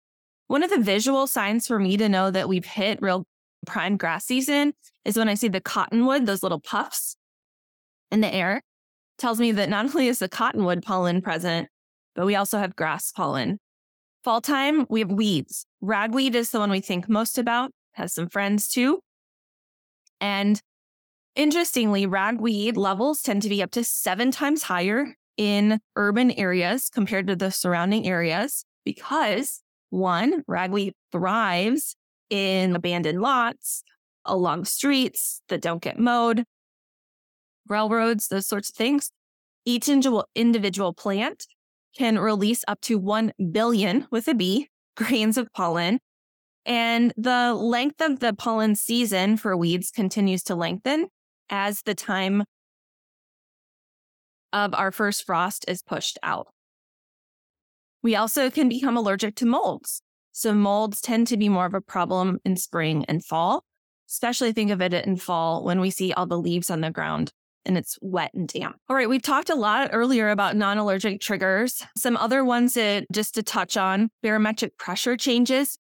One 0.48 0.64
of 0.64 0.70
the 0.70 0.80
visual 0.80 1.28
signs 1.28 1.68
for 1.68 1.80
me 1.80 1.98
to 1.98 2.08
know 2.08 2.32
that 2.32 2.48
we've 2.48 2.66
hit 2.66 3.02
real 3.02 3.26
prime 3.66 3.98
grass 3.98 4.26
season 4.26 4.74
is 5.04 5.18
when 5.18 5.30
I 5.30 5.34
see 5.34 5.50
the 5.50 5.62
cottonwood, 5.62 6.26
those 6.26 6.44
little 6.44 6.60
puffs 6.60 7.18
in 8.12 8.22
the 8.22 8.34
air, 8.34 8.62
tells 9.18 9.40
me 9.40 9.52
that 9.52 9.70
not 9.70 9.86
only 9.86 10.08
is 10.08 10.20
the 10.20 10.30
cottonwood 10.30 10.84
pollen 10.84 11.22
present, 11.22 11.68
but 12.16 12.26
we 12.26 12.36
also 12.36 12.60
have 12.60 12.76
grass 12.76 13.12
pollen. 13.12 13.60
Fall 14.24 14.42
time, 14.42 14.86
we 14.90 15.00
have 15.02 15.12
weeds. 15.12 15.66
Ragweed 15.82 16.36
is 16.36 16.52
the 16.52 16.60
one 16.60 16.72
we 16.72 16.82
think 16.82 17.10
most 17.10 17.38
about, 17.38 17.72
has 17.94 18.14
some 18.14 18.30
friends 18.30 18.68
too. 18.68 19.00
And 20.20 20.62
interestingly, 21.36 22.06
ragweed 22.06 22.78
levels 22.78 23.22
tend 23.22 23.42
to 23.44 23.50
be 23.50 23.62
up 23.62 23.72
to 23.72 23.84
seven 23.84 24.32
times 24.32 24.64
higher 24.64 25.16
in 25.38 25.80
urban 25.96 26.32
areas 26.32 26.90
compared 26.90 27.28
to 27.28 27.36
the 27.36 27.52
surrounding 27.52 28.08
areas 28.08 28.66
because 28.84 29.62
one, 29.90 30.44
ragweed 30.48 30.94
thrives 31.12 31.96
in 32.30 32.76
abandoned 32.76 33.22
lots, 33.22 33.84
along 34.26 34.66
streets 34.66 35.42
that 35.48 35.62
don't 35.62 35.82
get 35.82 36.00
mowed, 36.00 36.44
railroads, 37.68 38.28
those 38.28 38.48
sorts 38.48 38.70
of 38.70 38.76
things. 38.76 39.12
Each 39.66 39.90
individual 39.90 40.94
plant 40.94 41.46
can 41.98 42.20
release 42.20 42.64
up 42.68 42.80
to 42.82 42.98
1 42.98 43.34
billion 43.52 44.08
with 44.12 44.28
a 44.28 44.34
B 44.34 44.70
grains 44.98 45.38
of 45.38 45.52
pollen. 45.54 46.00
And 46.66 47.14
the 47.16 47.54
length 47.54 48.02
of 48.02 48.20
the 48.20 48.34
pollen 48.34 48.76
season 48.76 49.38
for 49.38 49.56
weeds 49.56 49.90
continues 49.90 50.44
to 50.44 50.56
lengthen 50.56 51.08
as 51.50 51.82
the 51.84 51.96
time 51.96 52.44
of 54.66 54.74
our 54.74 54.92
first 54.92 55.26
frost 55.26 55.66
is 55.68 55.82
pushed 55.82 56.18
out. 56.24 56.48
We 58.04 58.16
also 58.16 58.50
can 58.50 58.70
become 58.70 58.98
allergic 58.98 59.36
to 59.36 59.46
molds. 59.46 60.02
So, 60.32 60.54
molds 60.54 61.02
tend 61.02 61.28
to 61.28 61.38
be 61.38 61.50
more 61.50 61.66
of 61.66 61.74
a 61.74 61.82
problem 61.82 62.40
in 62.46 62.58
spring 62.58 63.06
and 63.06 63.26
fall, 63.26 63.64
especially 64.10 64.54
think 64.54 64.72
of 64.72 64.82
it 64.82 64.94
in 64.94 65.18
fall 65.18 65.64
when 65.64 65.80
we 65.80 65.90
see 65.90 66.14
all 66.14 66.28
the 66.28 66.38
leaves 66.40 66.70
on 66.70 66.82
the 66.82 66.92
ground 66.92 67.32
and 67.68 67.78
it's 67.78 68.00
wet 68.02 68.34
and 68.34 68.48
damp. 68.48 68.78
All 68.90 68.96
right, 68.96 69.10
we've 69.10 69.22
talked 69.22 69.50
a 69.50 69.56
lot 69.56 69.90
earlier 69.92 70.30
about 70.30 70.56
non 70.56 70.78
allergic 70.78 71.22
triggers. 71.22 71.86
Some 71.98 72.18
other 72.18 72.44
ones 72.44 72.74
that 72.76 73.06
just 73.12 73.36
to 73.36 73.44
touch 73.44 73.78
on 73.78 74.10
barometric 74.24 74.78
pressure 74.78 75.18
changes, 75.18 75.78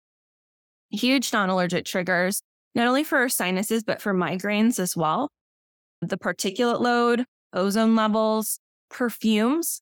huge 0.91 1.31
non 1.33 1.49
allergic 1.49 1.85
triggers, 1.85 2.41
not 2.75 2.87
only 2.87 3.03
for 3.03 3.27
sinuses, 3.29 3.83
but 3.83 4.01
for 4.01 4.13
migraines 4.13 4.79
as 4.79 4.95
well. 4.95 5.31
The 6.01 6.17
particulate 6.17 6.81
load, 6.81 7.25
ozone 7.53 7.95
levels, 7.95 8.59
perfumes, 8.89 9.82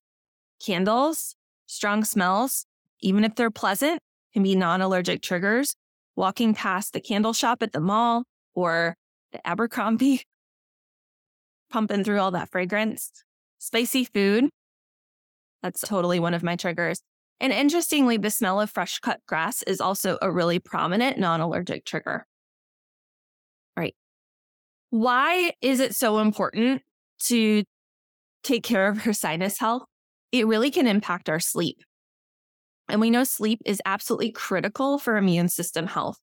candles, 0.63 1.35
strong 1.65 2.03
smells, 2.03 2.65
even 3.01 3.23
if 3.23 3.35
they're 3.35 3.51
pleasant, 3.51 3.99
can 4.33 4.43
be 4.43 4.55
non 4.55 4.81
allergic 4.81 5.21
triggers. 5.21 5.75
Walking 6.15 6.53
past 6.53 6.93
the 6.93 7.01
candle 7.01 7.33
shop 7.33 7.61
at 7.61 7.73
the 7.73 7.81
mall 7.81 8.23
or 8.53 8.95
the 9.33 9.45
Abercrombie, 9.45 10.23
pumping 11.69 12.03
through 12.03 12.19
all 12.19 12.31
that 12.31 12.49
fragrance. 12.49 13.11
Spicy 13.57 14.05
food, 14.05 14.49
that's 15.61 15.81
totally 15.81 16.19
one 16.19 16.33
of 16.33 16.43
my 16.43 16.55
triggers. 16.55 17.01
And 17.39 17.51
interestingly, 17.51 18.17
the 18.17 18.29
smell 18.29 18.61
of 18.61 18.69
fresh 18.69 18.99
cut 18.99 19.19
grass 19.27 19.61
is 19.63 19.81
also 19.81 20.17
a 20.21 20.31
really 20.31 20.59
prominent 20.59 21.17
non 21.17 21.41
allergic 21.41 21.85
trigger. 21.85 22.25
All 23.75 23.81
right. 23.81 23.95
Why 24.91 25.51
is 25.61 25.79
it 25.79 25.95
so 25.95 26.19
important 26.19 26.81
to 27.23 27.63
take 28.45 28.63
care 28.63 28.87
of 28.87 28.99
her 28.99 29.13
sinus 29.13 29.59
health? 29.59 29.83
It 30.31 30.47
really 30.47 30.71
can 30.71 30.87
impact 30.87 31.29
our 31.29 31.39
sleep. 31.39 31.79
And 32.87 33.01
we 33.01 33.09
know 33.09 33.23
sleep 33.23 33.61
is 33.65 33.81
absolutely 33.85 34.31
critical 34.31 34.99
for 34.99 35.17
immune 35.17 35.49
system 35.49 35.87
health. 35.87 36.17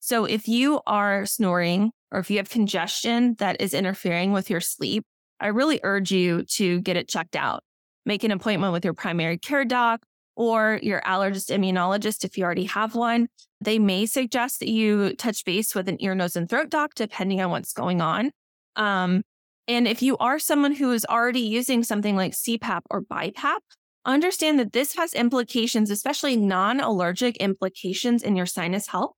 So 0.00 0.24
if 0.24 0.48
you 0.48 0.80
are 0.86 1.26
snoring 1.26 1.92
or 2.10 2.18
if 2.18 2.30
you 2.30 2.38
have 2.38 2.50
congestion 2.50 3.36
that 3.38 3.60
is 3.60 3.72
interfering 3.72 4.32
with 4.32 4.50
your 4.50 4.60
sleep, 4.60 5.04
I 5.40 5.46
really 5.48 5.80
urge 5.82 6.10
you 6.10 6.44
to 6.56 6.80
get 6.80 6.96
it 6.96 7.08
checked 7.08 7.36
out. 7.36 7.62
Make 8.04 8.24
an 8.24 8.30
appointment 8.30 8.72
with 8.72 8.84
your 8.84 8.94
primary 8.94 9.38
care 9.38 9.64
doc 9.64 10.02
or 10.36 10.80
your 10.82 11.00
allergist 11.02 11.56
immunologist 11.56 12.24
if 12.24 12.36
you 12.36 12.44
already 12.44 12.64
have 12.64 12.94
one. 12.94 13.28
They 13.60 13.78
may 13.78 14.06
suggest 14.06 14.60
that 14.60 14.68
you 14.68 15.14
touch 15.14 15.44
base 15.44 15.74
with 15.74 15.88
an 15.88 15.98
ear, 16.00 16.14
nose, 16.14 16.36
and 16.36 16.48
throat 16.48 16.68
doc, 16.68 16.94
depending 16.94 17.40
on 17.40 17.50
what's 17.50 17.72
going 17.72 18.00
on. 18.00 18.32
Um, 18.76 19.22
and 19.68 19.86
if 19.86 20.02
you 20.02 20.16
are 20.18 20.38
someone 20.38 20.74
who 20.74 20.92
is 20.92 21.06
already 21.06 21.40
using 21.40 21.84
something 21.84 22.16
like 22.16 22.32
CPAP 22.32 22.82
or 22.90 23.02
BiPAP, 23.02 23.58
understand 24.04 24.58
that 24.58 24.72
this 24.72 24.96
has 24.96 25.14
implications, 25.14 25.90
especially 25.90 26.36
non 26.36 26.80
allergic 26.80 27.36
implications 27.36 28.22
in 28.22 28.36
your 28.36 28.46
sinus 28.46 28.88
health, 28.88 29.12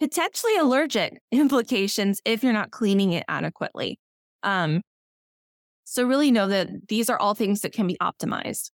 potentially 0.00 0.56
allergic 0.56 1.20
implications 1.32 2.20
if 2.24 2.42
you're 2.42 2.52
not 2.52 2.70
cleaning 2.70 3.12
it 3.12 3.24
adequately. 3.28 3.98
Um, 4.42 4.82
so, 5.84 6.04
really 6.04 6.30
know 6.30 6.48
that 6.48 6.88
these 6.88 7.08
are 7.08 7.18
all 7.18 7.34
things 7.34 7.60
that 7.60 7.72
can 7.72 7.86
be 7.86 7.96
optimized. 8.00 8.70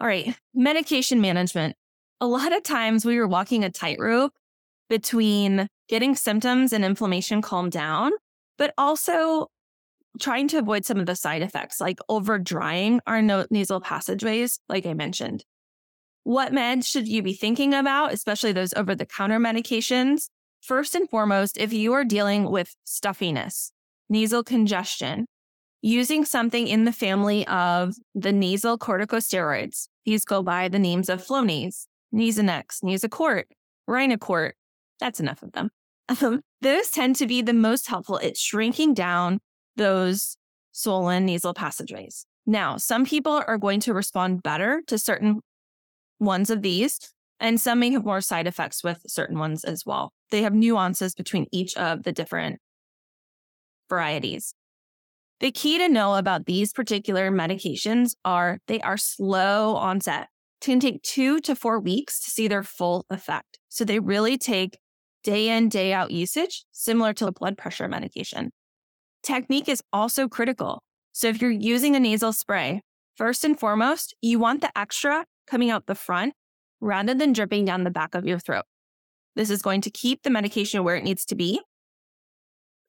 All 0.00 0.06
right, 0.06 0.34
medication 0.54 1.20
management. 1.20 1.76
A 2.20 2.26
lot 2.26 2.56
of 2.56 2.62
times 2.62 3.04
we 3.04 3.18
are 3.18 3.28
walking 3.28 3.64
a 3.64 3.70
tightrope 3.70 4.32
between 4.88 5.68
getting 5.88 6.14
symptoms 6.14 6.72
and 6.72 6.84
inflammation 6.84 7.42
calmed 7.42 7.72
down, 7.72 8.12
but 8.56 8.72
also 8.78 9.48
trying 10.20 10.48
to 10.48 10.58
avoid 10.58 10.84
some 10.84 10.98
of 10.98 11.06
the 11.06 11.14
side 11.14 11.42
effects 11.42 11.80
like 11.80 11.98
over 12.08 12.38
drying 12.38 13.00
our 13.06 13.22
nasal 13.22 13.80
passageways, 13.80 14.58
like 14.68 14.86
I 14.86 14.94
mentioned. 14.94 15.44
What 16.24 16.52
meds 16.52 16.86
should 16.86 17.08
you 17.08 17.22
be 17.22 17.32
thinking 17.32 17.72
about, 17.72 18.12
especially 18.12 18.52
those 18.52 18.74
over 18.74 18.94
the 18.94 19.06
counter 19.06 19.38
medications? 19.38 20.28
First 20.60 20.94
and 20.94 21.08
foremost, 21.08 21.56
if 21.56 21.72
you 21.72 21.92
are 21.92 22.04
dealing 22.04 22.50
with 22.50 22.74
stuffiness, 22.84 23.70
nasal 24.08 24.42
congestion, 24.42 25.26
using 25.80 26.24
something 26.24 26.66
in 26.66 26.84
the 26.84 26.92
family 26.92 27.46
of 27.46 27.94
the 28.14 28.32
nasal 28.32 28.78
corticosteroids. 28.78 29.88
These 30.04 30.24
go 30.24 30.42
by 30.42 30.68
the 30.68 30.78
names 30.78 31.08
of 31.08 31.24
Flonase, 31.24 31.86
Nasonex, 32.14 32.82
Nasacort, 32.82 33.44
Rhinocort. 33.88 34.52
That's 35.00 35.20
enough 35.20 35.42
of 35.42 35.52
them. 35.52 35.70
Those 36.60 36.90
tend 36.90 37.16
to 37.16 37.26
be 37.26 37.42
the 37.42 37.52
most 37.52 37.86
helpful 37.88 38.18
at 38.20 38.36
shrinking 38.36 38.94
down 38.94 39.40
those 39.78 40.36
swollen 40.72 41.26
nasal 41.26 41.54
passageways. 41.54 42.26
Now, 42.46 42.76
some 42.76 43.04
people 43.04 43.42
are 43.46 43.58
going 43.58 43.80
to 43.80 43.94
respond 43.94 44.42
better 44.42 44.82
to 44.86 44.98
certain 44.98 45.40
ones 46.18 46.50
of 46.50 46.62
these, 46.62 46.98
and 47.40 47.60
some 47.60 47.80
may 47.80 47.90
have 47.90 48.04
more 48.04 48.20
side 48.20 48.46
effects 48.46 48.82
with 48.84 49.00
certain 49.06 49.38
ones 49.38 49.64
as 49.64 49.84
well. 49.84 50.12
They 50.30 50.42
have 50.42 50.54
nuances 50.54 51.14
between 51.14 51.46
each 51.52 51.76
of 51.76 52.02
the 52.04 52.12
different 52.12 52.58
varieties. 53.88 54.54
The 55.40 55.52
key 55.52 55.78
to 55.78 55.88
know 55.88 56.16
about 56.16 56.46
these 56.46 56.72
particular 56.72 57.30
medications 57.30 58.14
are 58.24 58.58
they 58.66 58.80
are 58.80 58.96
slow 58.96 59.76
onset. 59.76 60.28
It 60.60 60.64
can 60.64 60.80
take 60.80 61.02
two 61.02 61.40
to 61.40 61.54
four 61.54 61.78
weeks 61.78 62.18
to 62.24 62.30
see 62.30 62.48
their 62.48 62.64
full 62.64 63.06
effect. 63.08 63.58
So 63.68 63.84
they 63.84 64.00
really 64.00 64.36
take 64.36 64.78
day 65.22 65.50
in, 65.50 65.68
day 65.68 65.92
out 65.92 66.10
usage, 66.10 66.64
similar 66.72 67.12
to 67.14 67.26
a 67.26 67.32
blood 67.32 67.56
pressure 67.56 67.88
medication. 67.88 68.50
Technique 69.28 69.68
is 69.68 69.82
also 69.92 70.26
critical. 70.26 70.82
So 71.12 71.28
if 71.28 71.42
you're 71.42 71.50
using 71.50 71.94
a 71.94 72.00
nasal 72.00 72.32
spray, 72.32 72.80
first 73.14 73.44
and 73.44 73.60
foremost, 73.60 74.16
you 74.22 74.38
want 74.38 74.62
the 74.62 74.70
extra 74.74 75.26
coming 75.46 75.68
out 75.68 75.84
the 75.84 75.94
front 75.94 76.32
rather 76.80 77.12
than 77.12 77.34
dripping 77.34 77.66
down 77.66 77.84
the 77.84 77.90
back 77.90 78.14
of 78.14 78.24
your 78.24 78.38
throat. 78.38 78.64
This 79.36 79.50
is 79.50 79.60
going 79.60 79.82
to 79.82 79.90
keep 79.90 80.22
the 80.22 80.30
medication 80.30 80.82
where 80.82 80.96
it 80.96 81.04
needs 81.04 81.26
to 81.26 81.34
be. 81.34 81.60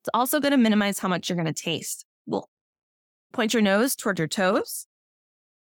It's 0.01 0.09
also 0.13 0.39
going 0.39 0.53
to 0.53 0.57
minimize 0.57 0.99
how 0.99 1.09
much 1.09 1.27
you're 1.27 1.35
going 1.35 1.53
to 1.53 1.63
taste. 1.63 2.05
Well, 2.25 2.47
point 3.33 3.53
your 3.53 3.61
nose 3.61 3.97
toward 3.97 4.17
your 4.17 4.29
toes. 4.29 4.87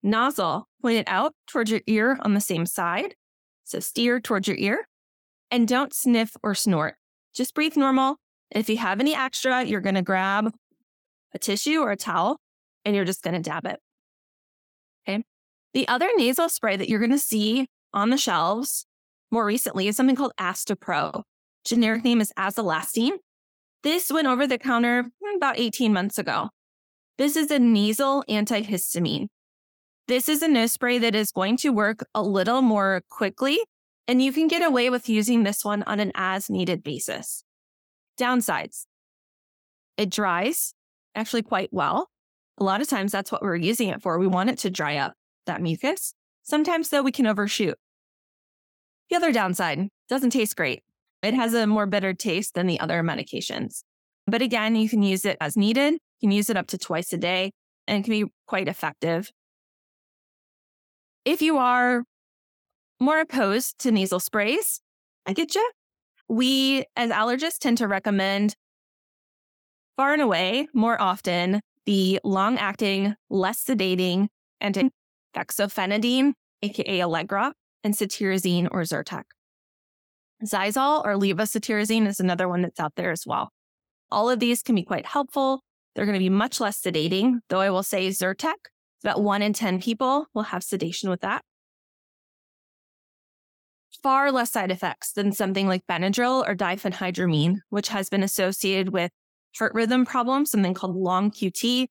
Nozzle, 0.02 0.68
point 0.82 0.98
it 0.98 1.08
out 1.08 1.32
towards 1.46 1.70
your 1.70 1.80
ear 1.86 2.18
on 2.20 2.34
the 2.34 2.40
same 2.42 2.66
side. 2.66 3.14
So 3.64 3.80
steer 3.80 4.20
towards 4.20 4.46
your 4.46 4.58
ear. 4.58 4.86
And 5.50 5.66
don't 5.66 5.94
sniff 5.94 6.36
or 6.42 6.54
snort. 6.54 6.96
Just 7.32 7.54
breathe 7.54 7.78
normal. 7.78 8.18
If 8.50 8.68
you 8.68 8.76
have 8.76 9.00
any 9.00 9.14
extra, 9.14 9.64
you're 9.64 9.80
going 9.80 9.94
to 9.94 10.02
grab 10.02 10.52
a 11.37 11.38
tissue 11.38 11.81
or 11.81 11.92
a 11.92 11.96
towel 11.96 12.40
and 12.85 12.96
you're 12.96 13.05
just 13.05 13.22
going 13.22 13.35
to 13.35 13.49
dab 13.49 13.66
it. 13.66 13.79
Okay. 15.09 15.22
The 15.75 15.87
other 15.87 16.09
nasal 16.16 16.49
spray 16.49 16.77
that 16.77 16.88
you're 16.88 16.99
going 16.99 17.11
to 17.12 17.18
see 17.18 17.68
on 17.92 18.11
the 18.11 18.16
shelves 18.16 18.87
more 19.31 19.44
recently 19.44 19.87
is 19.87 19.96
something 19.96 20.16
called 20.16 20.33
Astepro. 20.40 21.22
Generic 21.64 22.05
name 22.05 22.20
is 22.20 22.33
Azelastine. 22.38 23.18
This 23.83 24.11
went 24.11 24.27
over 24.27 24.46
the 24.46 24.59
counter 24.59 25.05
about 25.37 25.59
18 25.59 25.92
months 25.92 26.18
ago. 26.18 26.49
This 27.18 27.37
is 27.37 27.51
a 27.51 27.59
nasal 27.59 28.25
antihistamine. 28.29 29.29
This 30.09 30.29
is 30.29 30.42
a 30.42 30.49
nose 30.49 30.72
spray 30.72 30.99
that 30.99 31.14
is 31.14 31.33
going 31.33 31.57
to 31.59 31.70
work 31.70 32.07
a 32.14 32.22
little 32.22 32.62
more 32.62 33.03
quickly, 33.11 33.59
and 34.09 34.22
you 34.22 34.33
can 34.33 34.49
get 34.49 34.62
away 34.62 34.88
with 34.88 35.09
using 35.09 35.42
this 35.42 35.64
one 35.64 35.83
on 35.83 36.01
an 36.01 36.12
as 36.14 36.49
needed 36.49 36.83
basis. 36.83 37.42
Downsides 38.18 38.87
it 39.96 40.11
dries 40.11 40.75
actually 41.16 41.42
quite 41.42 41.70
well. 41.72 42.09
A 42.59 42.64
lot 42.64 42.81
of 42.81 42.88
times 42.88 43.12
that's 43.12 43.33
what 43.33 43.42
we're 43.42 43.57
using 43.57 43.88
it 43.88 44.02
for. 44.02 44.18
We 44.18 44.26
want 44.26 44.50
it 44.50 44.59
to 44.59 44.70
dry 44.70 44.96
up 44.96 45.14
that 45.46 45.61
mucus. 45.61 46.14
Sometimes, 46.42 46.90
though, 46.90 47.02
we 47.02 47.12
can 47.12 47.26
overshoot. 47.26 47.76
The 49.11 49.16
other 49.16 49.33
downside 49.33 49.88
doesn't 50.09 50.31
taste 50.31 50.57
great. 50.57 50.83
It 51.22 51.35
has 51.35 51.55
a 51.55 51.66
more 51.66 51.87
bitter 51.87 52.14
taste 52.14 52.55
than 52.55 52.66
the 52.66 52.79
other 52.81 53.02
medications. 53.02 53.83
But 54.26 54.42
again, 54.42 54.76
you 54.76 54.88
can 54.88 55.02
use 55.02 55.24
it 55.24 55.37
as 55.40 55.57
needed. 55.57 55.94
You 55.94 56.29
can 56.29 56.31
use 56.31 56.50
it 56.50 56.57
up 56.57 56.68
to 56.68 56.79
twice 56.79 57.12
a 57.12 57.18
day 57.18 57.52
and 57.87 57.98
it 57.98 58.05
can 58.05 58.11
be 58.11 58.31
quite 58.46 58.68
effective. 58.68 59.31
If 61.24 61.42
you 61.42 61.59
are 61.59 62.05
more 63.00 63.20
opposed 63.20 63.79
to 63.81 63.90
nasal 63.90 64.20
sprays, 64.20 64.81
I 65.26 65.33
get 65.33 65.55
you. 65.55 65.70
We, 66.29 66.85
as 66.96 67.11
allergists, 67.11 67.59
tend 67.59 67.79
to 67.79 67.88
recommend 67.88 68.55
far 69.96 70.12
and 70.12 70.22
away 70.22 70.68
more 70.74 71.00
often 71.00 71.61
the 71.87 72.20
long 72.24 72.59
acting, 72.59 73.14
less 73.30 73.64
sedating 73.64 74.28
and 74.61 74.90
fexofenadine, 75.35 76.32
aka 76.62 77.02
Allegra, 77.02 77.52
and 77.85 77.94
cetirizine 77.94 78.68
or 78.70 78.82
Zyrtec. 78.82 79.24
Xyzal 80.44 81.04
or 81.04 81.14
levocetirizine 81.14 82.06
is 82.06 82.20
another 82.20 82.48
one 82.48 82.62
that's 82.62 82.80
out 82.80 82.92
there 82.96 83.11
as 83.11 83.24
well. 83.26 83.50
All 84.11 84.28
of 84.28 84.38
these 84.38 84.62
can 84.62 84.74
be 84.74 84.82
quite 84.82 85.06
helpful. 85.06 85.62
They're 85.94 86.04
going 86.04 86.14
to 86.14 86.18
be 86.18 86.28
much 86.28 86.61
less 86.61 86.80
sedating, 86.80 87.38
though 87.48 87.61
I 87.61 87.70
will 87.70 87.82
say 87.82 88.09
Zyrtec, 88.09 88.54
about 89.02 89.22
one 89.22 89.40
in 89.40 89.52
10 89.52 89.80
people 89.80 90.26
will 90.35 90.42
have 90.44 90.62
sedation 90.62 91.09
with 91.09 91.20
that. 91.22 91.42
Far 94.02 94.30
less 94.30 94.52
side 94.52 94.70
effects 94.70 95.12
than 95.12 95.32
something 95.32 95.66
like 95.66 95.87
Benadryl 95.88 96.46
or 96.46 96.54
diphenhydramine, 96.54 97.56
which 97.70 97.88
has 97.88 98.11
been 98.11 98.22
associated 98.22 98.92
with 98.92 99.11
heart 99.59 99.75
rhythm 99.75 100.05
problems, 100.05 100.51
something 100.51 100.75
called 100.75 100.97
long 100.97 101.31
QT, 101.31 101.87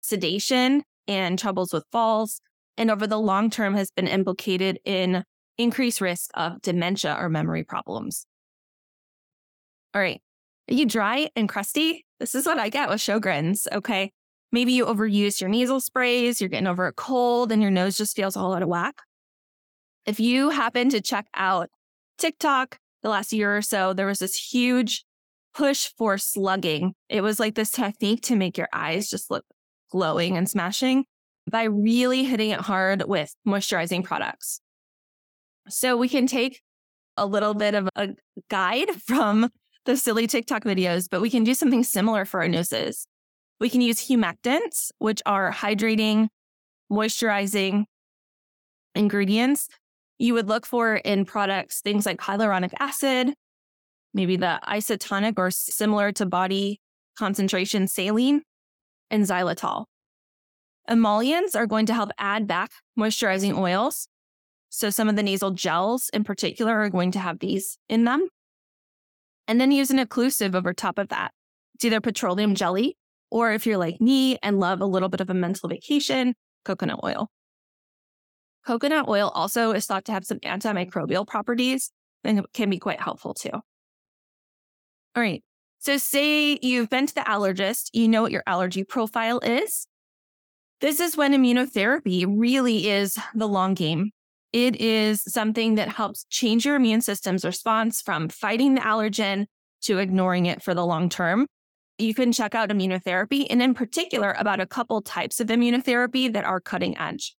sedation, 0.00 0.82
and 1.06 1.38
troubles 1.38 1.72
with 1.72 1.84
falls, 1.90 2.40
and 2.76 2.90
over 2.90 3.06
the 3.06 3.18
long 3.18 3.50
term 3.50 3.74
has 3.74 3.90
been 3.90 4.06
implicated 4.06 4.78
in 4.84 5.24
increased 5.58 6.00
risk 6.00 6.30
of 6.34 6.62
dementia 6.62 7.16
or 7.18 7.28
memory 7.28 7.64
problems. 7.64 8.26
All 9.94 10.00
right. 10.00 10.20
Are 10.70 10.74
you 10.74 10.86
dry 10.86 11.28
and 11.34 11.48
crusty? 11.48 12.06
This 12.20 12.34
is 12.34 12.46
what 12.46 12.58
I 12.58 12.68
get 12.68 12.88
with 12.88 13.00
Sjogren's. 13.00 13.66
Okay. 13.72 14.12
Maybe 14.52 14.72
you 14.72 14.86
overuse 14.86 15.40
your 15.40 15.50
nasal 15.50 15.80
sprays, 15.80 16.40
you're 16.40 16.48
getting 16.48 16.66
over 16.66 16.86
a 16.86 16.92
cold, 16.92 17.52
and 17.52 17.62
your 17.62 17.70
nose 17.70 17.96
just 17.96 18.16
feels 18.16 18.36
all 18.36 18.54
out 18.54 18.62
of 18.62 18.68
whack. 18.68 18.96
If 20.06 20.18
you 20.18 20.50
happen 20.50 20.88
to 20.90 21.00
check 21.00 21.26
out 21.34 21.70
TikTok 22.18 22.78
the 23.02 23.10
last 23.10 23.32
year 23.32 23.56
or 23.56 23.62
so, 23.62 23.92
there 23.92 24.06
was 24.06 24.18
this 24.18 24.34
huge 24.34 25.04
push 25.54 25.92
for 25.96 26.18
slugging. 26.18 26.94
It 27.08 27.22
was 27.22 27.40
like 27.40 27.54
this 27.54 27.70
technique 27.70 28.22
to 28.22 28.36
make 28.36 28.56
your 28.56 28.68
eyes 28.72 29.08
just 29.08 29.30
look 29.30 29.44
glowing 29.90 30.36
and 30.36 30.48
smashing 30.48 31.04
by 31.50 31.64
really 31.64 32.24
hitting 32.24 32.50
it 32.50 32.60
hard 32.60 33.04
with 33.06 33.34
moisturizing 33.46 34.04
products. 34.04 34.60
So 35.68 35.96
we 35.96 36.08
can 36.08 36.26
take 36.26 36.60
a 37.16 37.26
little 37.26 37.54
bit 37.54 37.74
of 37.74 37.88
a 37.96 38.10
guide 38.48 38.90
from 39.06 39.50
the 39.84 39.96
silly 39.96 40.26
TikTok 40.26 40.64
videos, 40.64 41.08
but 41.10 41.20
we 41.20 41.30
can 41.30 41.44
do 41.44 41.54
something 41.54 41.82
similar 41.82 42.24
for 42.24 42.40
our 42.40 42.48
noses. 42.48 43.06
We 43.58 43.68
can 43.68 43.80
use 43.80 44.08
humectants, 44.08 44.90
which 44.98 45.20
are 45.26 45.52
hydrating, 45.52 46.28
moisturizing 46.90 47.84
ingredients 48.94 49.68
you 50.20 50.34
would 50.34 50.48
look 50.48 50.66
for 50.66 50.96
in 50.96 51.24
products 51.24 51.80
things 51.80 52.04
like 52.04 52.18
hyaluronic 52.18 52.72
acid, 52.78 53.32
maybe 54.14 54.36
the 54.36 54.60
isotonic 54.66 55.34
or 55.36 55.50
similar 55.50 56.12
to 56.12 56.26
body 56.26 56.80
concentration 57.20 57.86
saline, 57.86 58.42
and 59.10 59.24
xylitol. 59.24 59.84
Emollients 60.88 61.54
are 61.54 61.66
going 61.66 61.86
to 61.86 61.94
help 61.94 62.10
add 62.18 62.46
back 62.46 62.70
moisturizing 62.98 63.56
oils. 63.56 64.08
So, 64.70 64.88
some 64.88 65.08
of 65.08 65.16
the 65.16 65.22
nasal 65.22 65.50
gels 65.50 66.10
in 66.14 66.24
particular 66.24 66.80
are 66.80 66.88
going 66.88 67.10
to 67.12 67.18
have 67.18 67.40
these 67.40 67.76
in 67.88 68.04
them. 68.04 68.26
And 69.46 69.60
then 69.60 69.70
use 69.70 69.90
an 69.90 69.98
occlusive 69.98 70.54
over 70.54 70.72
top 70.72 70.98
of 70.98 71.08
that. 71.08 71.32
It's 71.74 71.84
either 71.84 72.00
petroleum 72.00 72.54
jelly, 72.54 72.96
or 73.30 73.52
if 73.52 73.66
you're 73.66 73.76
like 73.76 74.00
me 74.00 74.38
and 74.42 74.58
love 74.58 74.80
a 74.80 74.86
little 74.86 75.08
bit 75.08 75.20
of 75.20 75.28
a 75.28 75.34
mental 75.34 75.68
vacation, 75.68 76.34
coconut 76.64 77.00
oil. 77.04 77.28
Coconut 78.66 79.08
oil 79.08 79.28
also 79.34 79.72
is 79.72 79.86
thought 79.86 80.04
to 80.06 80.12
have 80.12 80.24
some 80.24 80.38
antimicrobial 80.38 81.26
properties 81.26 81.90
and 82.24 82.46
can 82.54 82.70
be 82.70 82.78
quite 82.78 83.00
helpful 83.00 83.34
too. 83.34 83.60
All 85.16 85.22
right. 85.22 85.42
So, 85.78 85.96
say 85.96 86.58
you've 86.60 86.90
been 86.90 87.06
to 87.06 87.14
the 87.14 87.22
allergist, 87.22 87.90
you 87.92 88.06
know 88.06 88.22
what 88.22 88.32
your 88.32 88.42
allergy 88.46 88.84
profile 88.84 89.40
is. 89.40 89.86
This 90.80 91.00
is 91.00 91.16
when 91.16 91.32
immunotherapy 91.32 92.26
really 92.28 92.88
is 92.88 93.18
the 93.34 93.48
long 93.48 93.74
game. 93.74 94.10
It 94.52 94.76
is 94.80 95.22
something 95.22 95.76
that 95.76 95.88
helps 95.88 96.24
change 96.28 96.66
your 96.66 96.76
immune 96.76 97.00
system's 97.00 97.44
response 97.44 98.02
from 98.02 98.28
fighting 98.28 98.74
the 98.74 98.80
allergen 98.80 99.46
to 99.82 99.98
ignoring 99.98 100.46
it 100.46 100.62
for 100.62 100.74
the 100.74 100.84
long 100.84 101.08
term. 101.08 101.46
You 101.98 102.14
can 102.14 102.32
check 102.32 102.54
out 102.54 102.70
immunotherapy, 102.70 103.46
and 103.50 103.62
in 103.62 103.74
particular, 103.74 104.34
about 104.38 104.60
a 104.60 104.66
couple 104.66 105.02
types 105.02 105.38
of 105.38 105.48
immunotherapy 105.48 106.32
that 106.32 106.44
are 106.44 106.60
cutting 106.60 106.96
edge. 106.98 107.36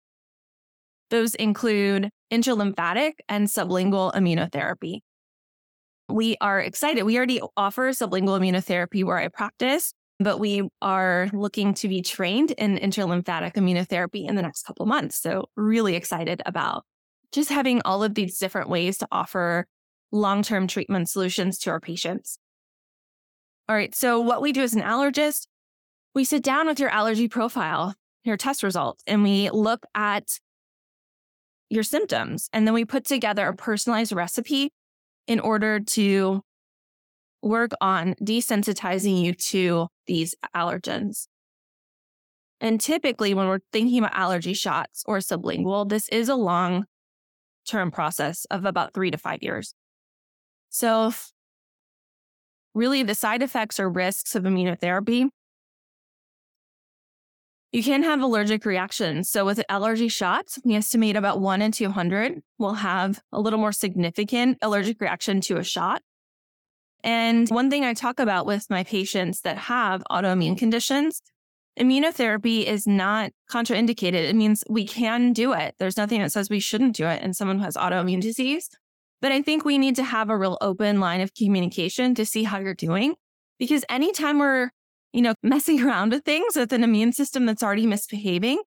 Those 1.08 1.34
include 1.34 2.10
intralymphatic 2.32 3.12
and 3.28 3.48
sublingual 3.48 4.14
immunotherapy. 4.14 5.00
We 6.10 6.36
are 6.40 6.60
excited. 6.60 7.04
We 7.04 7.16
already 7.16 7.40
offer 7.56 7.90
sublingual 7.90 8.40
immunotherapy 8.40 9.04
where 9.04 9.18
I 9.18 9.28
practice, 9.28 9.92
but 10.18 10.38
we 10.38 10.68
are 10.82 11.28
looking 11.32 11.74
to 11.74 11.88
be 11.88 12.02
trained 12.02 12.50
in 12.52 12.76
intralymphatic 12.76 13.54
immunotherapy 13.54 14.28
in 14.28 14.34
the 14.34 14.42
next 14.42 14.62
couple 14.64 14.86
months. 14.86 15.20
So, 15.20 15.48
really 15.56 15.96
excited 15.96 16.42
about 16.46 16.84
just 17.32 17.50
having 17.50 17.80
all 17.84 18.02
of 18.02 18.14
these 18.14 18.38
different 18.38 18.68
ways 18.68 18.98
to 18.98 19.08
offer 19.10 19.66
long 20.12 20.42
term 20.42 20.66
treatment 20.66 21.08
solutions 21.08 21.58
to 21.60 21.70
our 21.70 21.80
patients. 21.80 22.38
All 23.68 23.76
right. 23.76 23.94
So, 23.94 24.20
what 24.20 24.42
we 24.42 24.52
do 24.52 24.62
as 24.62 24.74
an 24.74 24.82
allergist, 24.82 25.46
we 26.14 26.24
sit 26.24 26.42
down 26.42 26.66
with 26.66 26.80
your 26.80 26.90
allergy 26.90 27.28
profile, 27.28 27.94
your 28.24 28.36
test 28.36 28.62
results, 28.62 29.02
and 29.06 29.22
we 29.22 29.50
look 29.50 29.84
at 29.94 30.24
your 31.70 31.84
symptoms. 31.84 32.48
And 32.52 32.66
then 32.66 32.74
we 32.74 32.84
put 32.84 33.04
together 33.04 33.46
a 33.46 33.54
personalized 33.54 34.12
recipe 34.12 34.72
in 35.30 35.38
order 35.38 35.78
to 35.78 36.42
work 37.40 37.70
on 37.80 38.14
desensitizing 38.20 39.22
you 39.22 39.32
to 39.32 39.86
these 40.08 40.34
allergens. 40.56 41.28
And 42.60 42.80
typically, 42.80 43.32
when 43.32 43.46
we're 43.46 43.60
thinking 43.72 44.00
about 44.00 44.16
allergy 44.16 44.54
shots 44.54 45.04
or 45.06 45.18
sublingual, 45.18 45.88
this 45.88 46.08
is 46.08 46.28
a 46.28 46.34
long 46.34 46.84
term 47.64 47.92
process 47.92 48.44
of 48.46 48.64
about 48.64 48.92
three 48.92 49.12
to 49.12 49.18
five 49.18 49.38
years. 49.40 49.72
So, 50.68 51.12
really, 52.74 53.04
the 53.04 53.14
side 53.14 53.40
effects 53.40 53.78
or 53.78 53.88
risks 53.88 54.34
of 54.34 54.42
immunotherapy 54.42 55.28
you 57.72 57.82
can 57.84 58.02
have 58.02 58.20
allergic 58.20 58.64
reactions. 58.64 59.28
So, 59.28 59.44
with 59.44 59.62
allergy 59.68 60.08
shots, 60.08 60.58
we 60.64 60.74
estimate 60.74 61.16
about 61.16 61.40
one 61.40 61.62
in 61.62 61.72
200 61.72 62.42
will 62.58 62.74
have 62.74 63.20
a 63.32 63.40
little 63.40 63.58
more 63.58 63.72
significant 63.72 64.58
allergic 64.60 65.00
reaction 65.00 65.40
to 65.42 65.56
a 65.56 65.64
shot. 65.64 66.02
And 67.02 67.48
one 67.48 67.70
thing 67.70 67.84
I 67.84 67.94
talk 67.94 68.20
about 68.20 68.44
with 68.44 68.68
my 68.68 68.84
patients 68.84 69.42
that 69.42 69.56
have 69.56 70.02
autoimmune 70.10 70.58
conditions, 70.58 71.22
immunotherapy 71.78 72.64
is 72.64 72.86
not 72.86 73.30
contraindicated. 73.50 74.28
It 74.28 74.36
means 74.36 74.64
we 74.68 74.84
can 74.84 75.32
do 75.32 75.52
it. 75.52 75.76
There's 75.78 75.96
nothing 75.96 76.20
that 76.20 76.32
says 76.32 76.50
we 76.50 76.60
shouldn't 76.60 76.96
do 76.96 77.06
it 77.06 77.22
in 77.22 77.32
someone 77.32 77.58
who 77.58 77.64
has 77.64 77.76
autoimmune 77.76 78.20
disease. 78.20 78.68
But 79.22 79.32
I 79.32 79.42
think 79.42 79.64
we 79.64 79.78
need 79.78 79.96
to 79.96 80.04
have 80.04 80.28
a 80.28 80.36
real 80.36 80.58
open 80.60 80.98
line 80.98 81.20
of 81.20 81.34
communication 81.34 82.14
to 82.16 82.26
see 82.26 82.42
how 82.42 82.58
you're 82.58 82.74
doing. 82.74 83.14
Because 83.58 83.84
anytime 83.88 84.38
we're 84.38 84.70
you 85.12 85.22
know, 85.22 85.34
messing 85.42 85.82
around 85.82 86.12
with 86.12 86.24
things 86.24 86.56
with 86.56 86.72
an 86.72 86.84
immune 86.84 87.12
system 87.12 87.46
that's 87.46 87.62
already 87.62 87.86
misbehaving, 87.86 88.62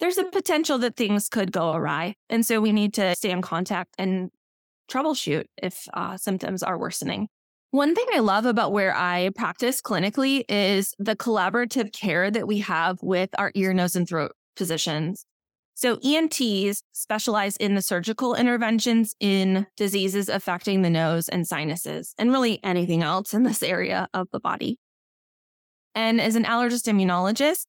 there's 0.00 0.18
a 0.18 0.24
potential 0.24 0.78
that 0.78 0.96
things 0.96 1.28
could 1.28 1.52
go 1.52 1.72
awry. 1.72 2.14
And 2.30 2.46
so 2.46 2.60
we 2.60 2.72
need 2.72 2.94
to 2.94 3.14
stay 3.14 3.30
in 3.30 3.42
contact 3.42 3.94
and 3.98 4.30
troubleshoot 4.90 5.44
if 5.62 5.88
uh, 5.94 6.16
symptoms 6.16 6.62
are 6.62 6.78
worsening. 6.78 7.28
One 7.70 7.94
thing 7.94 8.06
I 8.14 8.20
love 8.20 8.46
about 8.46 8.72
where 8.72 8.96
I 8.96 9.30
practice 9.36 9.82
clinically 9.82 10.42
is 10.48 10.94
the 10.98 11.14
collaborative 11.14 11.92
care 11.92 12.30
that 12.30 12.46
we 12.46 12.60
have 12.60 12.96
with 13.02 13.28
our 13.36 13.52
ear, 13.54 13.74
nose, 13.74 13.94
and 13.94 14.08
throat 14.08 14.32
physicians. 14.56 15.26
So, 15.74 15.98
ENTs 16.02 16.82
specialize 16.92 17.56
in 17.58 17.74
the 17.74 17.82
surgical 17.82 18.34
interventions 18.34 19.14
in 19.20 19.66
diseases 19.76 20.28
affecting 20.28 20.82
the 20.82 20.90
nose 20.90 21.28
and 21.28 21.46
sinuses, 21.46 22.14
and 22.18 22.32
really 22.32 22.58
anything 22.64 23.02
else 23.02 23.34
in 23.34 23.42
this 23.42 23.62
area 23.62 24.08
of 24.14 24.28
the 24.32 24.40
body. 24.40 24.78
And 25.98 26.20
as 26.20 26.36
an 26.36 26.44
allergist 26.44 26.86
immunologist, 26.86 27.64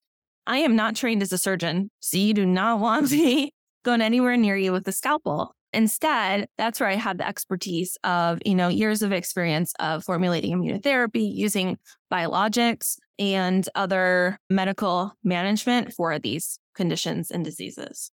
I 0.45 0.59
am 0.59 0.75
not 0.75 0.95
trained 0.95 1.23
as 1.23 1.33
a 1.33 1.37
surgeon. 1.39 1.89
So 1.99 2.15
you 2.19 2.35
do 2.35 2.45
not 2.45 2.79
want 2.79 3.09
me 3.11 3.51
going 3.83 4.01
anywhere 4.01 4.37
near 4.37 4.55
you 4.55 4.71
with 4.71 4.87
a 4.87 4.91
scalpel. 4.91 5.55
Instead, 5.73 6.47
that's 6.55 6.79
where 6.79 6.89
I 6.89 6.95
had 6.95 7.17
the 7.17 7.27
expertise 7.27 7.97
of, 8.03 8.37
you 8.45 8.53
know, 8.53 8.67
years 8.67 9.01
of 9.01 9.11
experience 9.11 9.73
of 9.79 10.03
formulating 10.03 10.55
immunotherapy, 10.55 11.33
using 11.33 11.79
biologics 12.13 12.97
and 13.17 13.67
other 13.73 14.37
medical 14.47 15.13
management 15.23 15.93
for 15.93 16.19
these 16.19 16.59
conditions 16.75 17.31
and 17.31 17.43
diseases. 17.43 18.11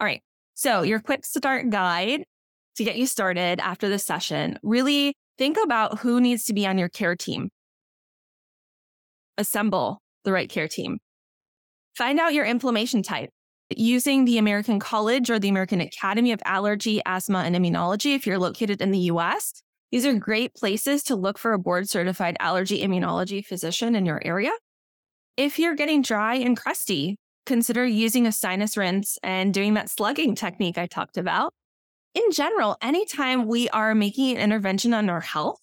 All 0.00 0.06
right. 0.06 0.22
So 0.54 0.82
your 0.82 0.98
quick 0.98 1.24
start 1.24 1.70
guide 1.70 2.24
to 2.78 2.84
get 2.84 2.96
you 2.96 3.06
started 3.06 3.60
after 3.60 3.88
this 3.88 4.04
session, 4.04 4.58
really 4.64 5.14
think 5.38 5.56
about 5.62 6.00
who 6.00 6.20
needs 6.20 6.46
to 6.46 6.52
be 6.52 6.66
on 6.66 6.78
your 6.78 6.88
care 6.88 7.14
team 7.14 7.48
assemble 9.38 10.00
the 10.24 10.32
right 10.32 10.48
care 10.48 10.68
team. 10.68 10.98
Find 11.96 12.20
out 12.20 12.34
your 12.34 12.44
inflammation 12.44 13.02
type. 13.02 13.30
Using 13.74 14.24
the 14.24 14.38
American 14.38 14.78
College 14.78 15.28
or 15.30 15.38
the 15.38 15.48
American 15.48 15.80
Academy 15.80 16.30
of 16.32 16.40
Allergy, 16.44 17.00
Asthma, 17.04 17.38
and 17.38 17.56
Immunology, 17.56 18.14
if 18.14 18.26
you're 18.26 18.38
located 18.38 18.80
in 18.80 18.92
the 18.92 19.10
US, 19.10 19.52
these 19.90 20.06
are 20.06 20.14
great 20.14 20.54
places 20.54 21.02
to 21.04 21.16
look 21.16 21.38
for 21.38 21.52
a 21.52 21.58
board 21.58 21.88
certified 21.88 22.36
allergy 22.38 22.82
immunology 22.82 23.44
physician 23.44 23.94
in 23.94 24.04
your 24.04 24.20
area. 24.24 24.52
If 25.36 25.58
you're 25.58 25.74
getting 25.74 26.02
dry 26.02 26.34
and 26.34 26.56
crusty, 26.56 27.16
consider 27.44 27.86
using 27.86 28.26
a 28.26 28.32
sinus 28.32 28.76
rinse 28.76 29.18
and 29.22 29.54
doing 29.54 29.74
that 29.74 29.90
slugging 29.90 30.34
technique 30.34 30.78
I 30.78 30.86
talked 30.86 31.16
about. 31.16 31.52
In 32.14 32.30
general, 32.30 32.76
anytime 32.82 33.46
we 33.46 33.68
are 33.70 33.94
making 33.94 34.36
an 34.36 34.42
intervention 34.42 34.94
on 34.94 35.08
our 35.08 35.20
health, 35.20 35.60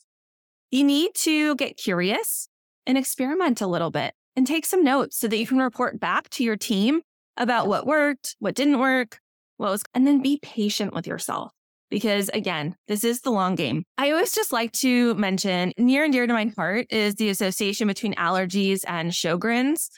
you 0.72 0.84
need 0.84 1.14
to 1.16 1.56
get 1.56 1.78
curious 1.78 2.48
and 2.86 2.98
experiment 2.98 3.62
a 3.62 3.68
little 3.68 3.92
bit 3.92 4.14
and 4.36 4.48
take 4.48 4.66
some 4.66 4.84
notes 4.84 5.18
so 5.18 5.28
that 5.28 5.38
you 5.38 5.48
can 5.48 5.60
report 5.60 6.00
back 6.00 6.30
to 6.32 6.44
your 6.44 6.58
team 6.58 7.02
about 7.38 7.68
what 7.68 7.86
worked, 7.86 8.36
what 8.40 8.56
didn't 8.56 8.80
work, 8.80 9.20
what 9.58 9.72
was, 9.72 9.84
and 9.94 10.06
then 10.06 10.22
be 10.22 10.40
patient 10.42 10.94
with 10.94 11.08
yourself. 11.08 11.52
Because 11.90 12.30
again, 12.30 12.76
this 12.88 13.04
is 13.04 13.22
the 13.22 13.32
long 13.32 13.56
game. 13.56 13.84
I 13.98 14.12
always 14.12 14.34
just 14.34 14.52
like 14.52 14.72
to 14.74 15.14
mention 15.16 15.74
near 15.78 16.04
and 16.04 16.12
dear 16.12 16.26
to 16.26 16.34
my 16.34 16.52
heart 16.56 16.88
is 16.90 17.16
the 17.16 17.30
association 17.30 17.88
between 17.88 18.16
allergies 18.16 18.84
and 18.88 19.12
Sjogren's. 19.12 19.90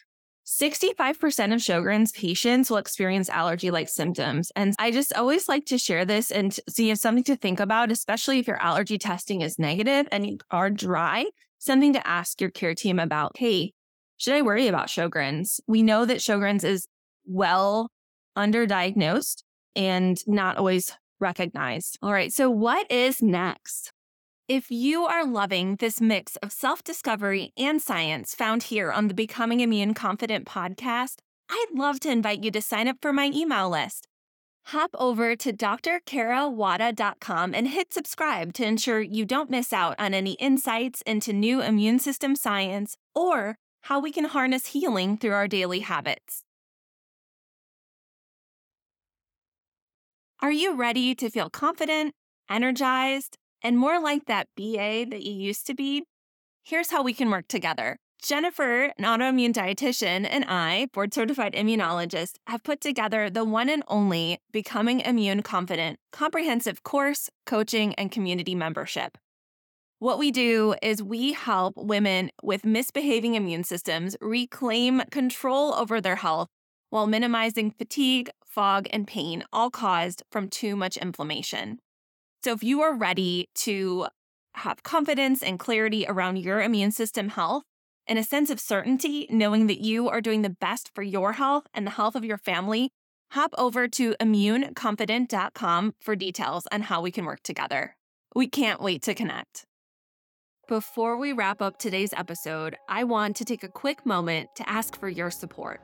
65% 0.45 1.53
of 1.53 1.59
Sjogren's 1.59 2.11
patients 2.11 2.69
will 2.69 2.77
experience 2.77 3.29
allergy 3.29 3.71
like 3.71 3.89
symptoms. 3.89 4.51
And 4.55 4.75
I 4.77 4.91
just 4.91 5.13
always 5.13 5.49
like 5.49 5.65
to 5.67 5.77
share 5.77 6.05
this 6.05 6.31
and 6.31 6.57
see 6.69 6.91
if 6.91 6.99
something 6.99 7.23
to 7.23 7.35
think 7.35 7.59
about, 7.59 7.91
especially 7.91 8.39
if 8.39 8.47
your 8.47 8.61
allergy 8.61 8.99
testing 8.99 9.41
is 9.41 9.57
negative 9.57 10.07
and 10.11 10.27
you 10.27 10.37
are 10.51 10.69
dry 10.69 11.25
something 11.65 11.93
to 11.93 12.07
ask 12.07 12.39
your 12.39 12.51
care 12.51 12.75
team 12.75 12.99
about. 12.99 13.37
Hey, 13.37 13.73
should 14.17 14.35
I 14.35 14.41
worry 14.41 14.67
about 14.67 14.87
Sjogren's? 14.87 15.59
We 15.67 15.83
know 15.83 16.05
that 16.05 16.17
Sjogren's 16.17 16.63
is 16.63 16.87
well 17.25 17.89
underdiagnosed 18.37 19.43
and 19.75 20.17
not 20.27 20.57
always 20.57 20.93
recognized. 21.19 21.97
All 22.01 22.13
right, 22.13 22.31
so 22.31 22.49
what 22.49 22.89
is 22.91 23.21
next? 23.21 23.91
If 24.47 24.69
you 24.69 25.05
are 25.05 25.25
loving 25.25 25.77
this 25.77 25.99
mix 25.99 26.35
of 26.37 26.51
self 26.51 26.83
discovery 26.83 27.51
and 27.57 27.81
science 27.81 28.35
found 28.35 28.63
here 28.63 28.91
on 28.91 29.07
the 29.07 29.13
Becoming 29.15 29.59
Immune 29.59 29.95
Confident 29.95 30.45
podcast, 30.45 31.15
I'd 31.49 31.67
love 31.73 31.99
to 32.01 32.11
invite 32.11 32.43
you 32.43 32.51
to 32.51 32.61
sign 32.61 32.87
up 32.87 32.97
for 33.01 33.11
my 33.11 33.31
email 33.33 33.69
list. 33.69 34.07
Hop 34.69 34.89
over 34.97 35.35
to 35.35 35.53
drkarawada.com 35.53 37.53
and 37.53 37.67
hit 37.67 37.93
subscribe 37.93 38.51
to 38.53 38.65
ensure 38.65 38.99
you 38.99 39.23
don't 39.23 39.51
miss 39.51 39.71
out 39.71 39.93
on 39.99 40.15
any 40.15 40.31
insights 40.33 41.03
into 41.03 41.31
new 41.31 41.61
immune 41.61 41.99
system 41.99 42.35
science 42.35 42.97
or 43.13 43.59
how 43.83 43.99
we 43.99 44.11
can 44.11 44.25
harness 44.25 44.65
healing 44.67 45.17
through 45.17 45.33
our 45.33 45.47
daily 45.47 45.81
habits. 45.81 46.41
Are 50.41 50.51
you 50.51 50.75
ready 50.75 51.13
to 51.13 51.29
feel 51.29 51.51
confident, 51.51 52.15
energized, 52.49 53.37
and 53.61 53.77
more 53.77 54.01
like 54.01 54.25
that 54.25 54.47
BA 54.55 55.05
that 55.11 55.21
you 55.21 55.33
used 55.33 55.67
to 55.67 55.75
be? 55.75 56.05
Here's 56.63 56.89
how 56.89 57.03
we 57.03 57.13
can 57.13 57.29
work 57.29 57.47
together. 57.47 57.97
Jennifer, 58.25 58.85
an 58.97 59.03
autoimmune 59.05 59.53
dietitian, 59.53 60.27
and 60.27 60.45
I, 60.45 60.87
board 60.93 61.13
certified 61.13 61.53
immunologist, 61.53 62.37
have 62.47 62.63
put 62.63 62.81
together 62.81 63.29
the 63.29 63.45
one 63.45 63.69
and 63.69 63.83
only 63.87 64.39
Becoming 64.51 65.01
Immune 65.01 65.43
Confident 65.43 65.99
comprehensive 66.11 66.81
course, 66.81 67.29
coaching, 67.45 67.93
and 67.99 68.11
community 68.11 68.55
membership. 68.55 69.19
What 69.99 70.17
we 70.17 70.31
do 70.31 70.73
is 70.81 71.03
we 71.03 71.33
help 71.33 71.75
women 71.77 72.31
with 72.41 72.65
misbehaving 72.65 73.35
immune 73.35 73.63
systems 73.63 74.17
reclaim 74.19 75.03
control 75.11 75.75
over 75.75 76.01
their 76.01 76.15
health 76.15 76.49
while 76.89 77.05
minimizing 77.05 77.69
fatigue, 77.69 78.31
fog, 78.43 78.87
and 78.89 79.05
pain, 79.05 79.43
all 79.53 79.69
caused 79.69 80.23
from 80.31 80.49
too 80.49 80.75
much 80.75 80.97
inflammation. 80.97 81.77
So, 82.43 82.53
if 82.53 82.63
you 82.63 82.81
are 82.81 82.95
ready 82.95 83.49
to 83.57 84.07
have 84.55 84.81
confidence 84.81 85.43
and 85.43 85.59
clarity 85.59 86.07
around 86.07 86.37
your 86.37 86.59
immune 86.63 86.91
system 86.91 87.29
health 87.29 87.65
and 88.07 88.19
a 88.19 88.23
sense 88.23 88.49
of 88.49 88.59
certainty, 88.59 89.27
knowing 89.29 89.67
that 89.67 89.81
you 89.81 90.09
are 90.09 90.21
doing 90.21 90.41
the 90.41 90.49
best 90.49 90.91
for 90.93 91.03
your 91.03 91.33
health 91.33 91.67
and 91.73 91.85
the 91.85 91.91
health 91.91 92.15
of 92.15 92.25
your 92.25 92.37
family, 92.37 92.91
hop 93.31 93.53
over 93.57 93.87
to 93.87 94.15
immuneconfident.com 94.21 95.95
for 95.99 96.15
details 96.15 96.67
on 96.71 96.81
how 96.81 97.01
we 97.01 97.11
can 97.11 97.25
work 97.25 97.41
together. 97.43 97.95
We 98.35 98.47
can't 98.47 98.81
wait 98.81 99.01
to 99.03 99.13
connect. 99.13 99.65
Before 100.67 101.15
we 101.17 101.31
wrap 101.31 101.61
up 101.61 101.77
today's 101.77 102.13
episode, 102.13 102.75
I 102.89 103.03
want 103.03 103.35
to 103.37 103.45
take 103.45 103.63
a 103.63 103.67
quick 103.67 104.05
moment 104.05 104.49
to 104.55 104.67
ask 104.67 104.99
for 104.99 105.07
your 105.07 105.29
support. 105.29 105.81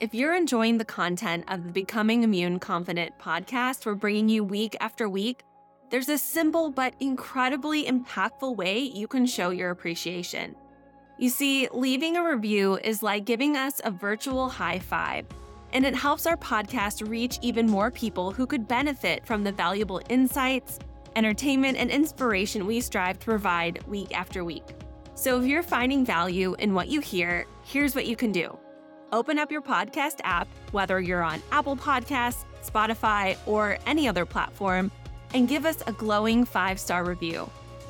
If 0.00 0.14
you're 0.14 0.34
enjoying 0.34 0.78
the 0.78 0.84
content 0.84 1.44
of 1.48 1.64
the 1.64 1.70
Becoming 1.70 2.22
Immune 2.22 2.58
Confident 2.58 3.12
podcast 3.20 3.86
we're 3.86 3.94
bringing 3.94 4.28
you 4.28 4.42
week 4.42 4.76
after 4.80 5.08
week, 5.08 5.42
there's 5.90 6.08
a 6.08 6.16
simple 6.16 6.70
but 6.70 6.94
incredibly 6.98 7.84
impactful 7.84 8.56
way 8.56 8.78
you 8.80 9.06
can 9.06 9.26
show 9.26 9.50
your 9.50 9.70
appreciation. 9.70 10.56
You 11.22 11.28
see, 11.28 11.68
leaving 11.72 12.16
a 12.16 12.24
review 12.24 12.80
is 12.82 13.00
like 13.00 13.24
giving 13.24 13.56
us 13.56 13.80
a 13.84 13.92
virtual 13.92 14.48
high 14.48 14.80
five, 14.80 15.24
and 15.72 15.86
it 15.86 15.94
helps 15.94 16.26
our 16.26 16.36
podcast 16.36 17.08
reach 17.08 17.38
even 17.42 17.68
more 17.68 17.92
people 17.92 18.32
who 18.32 18.44
could 18.44 18.66
benefit 18.66 19.24
from 19.24 19.44
the 19.44 19.52
valuable 19.52 20.00
insights, 20.08 20.80
entertainment, 21.14 21.78
and 21.78 21.92
inspiration 21.92 22.66
we 22.66 22.80
strive 22.80 23.20
to 23.20 23.24
provide 23.24 23.86
week 23.86 24.18
after 24.18 24.42
week. 24.42 24.64
So 25.14 25.40
if 25.40 25.46
you're 25.46 25.62
finding 25.62 26.04
value 26.04 26.56
in 26.58 26.74
what 26.74 26.88
you 26.88 27.00
hear, 27.00 27.46
here's 27.62 27.94
what 27.94 28.06
you 28.06 28.16
can 28.16 28.32
do. 28.32 28.58
Open 29.12 29.38
up 29.38 29.52
your 29.52 29.62
podcast 29.62 30.16
app, 30.24 30.48
whether 30.72 31.00
you're 31.00 31.22
on 31.22 31.40
Apple 31.52 31.76
Podcasts, 31.76 32.42
Spotify, 32.64 33.36
or 33.46 33.78
any 33.86 34.08
other 34.08 34.26
platform, 34.26 34.90
and 35.34 35.46
give 35.46 35.66
us 35.66 35.84
a 35.86 35.92
glowing 35.92 36.44
five 36.44 36.80
star 36.80 37.04
review. 37.04 37.48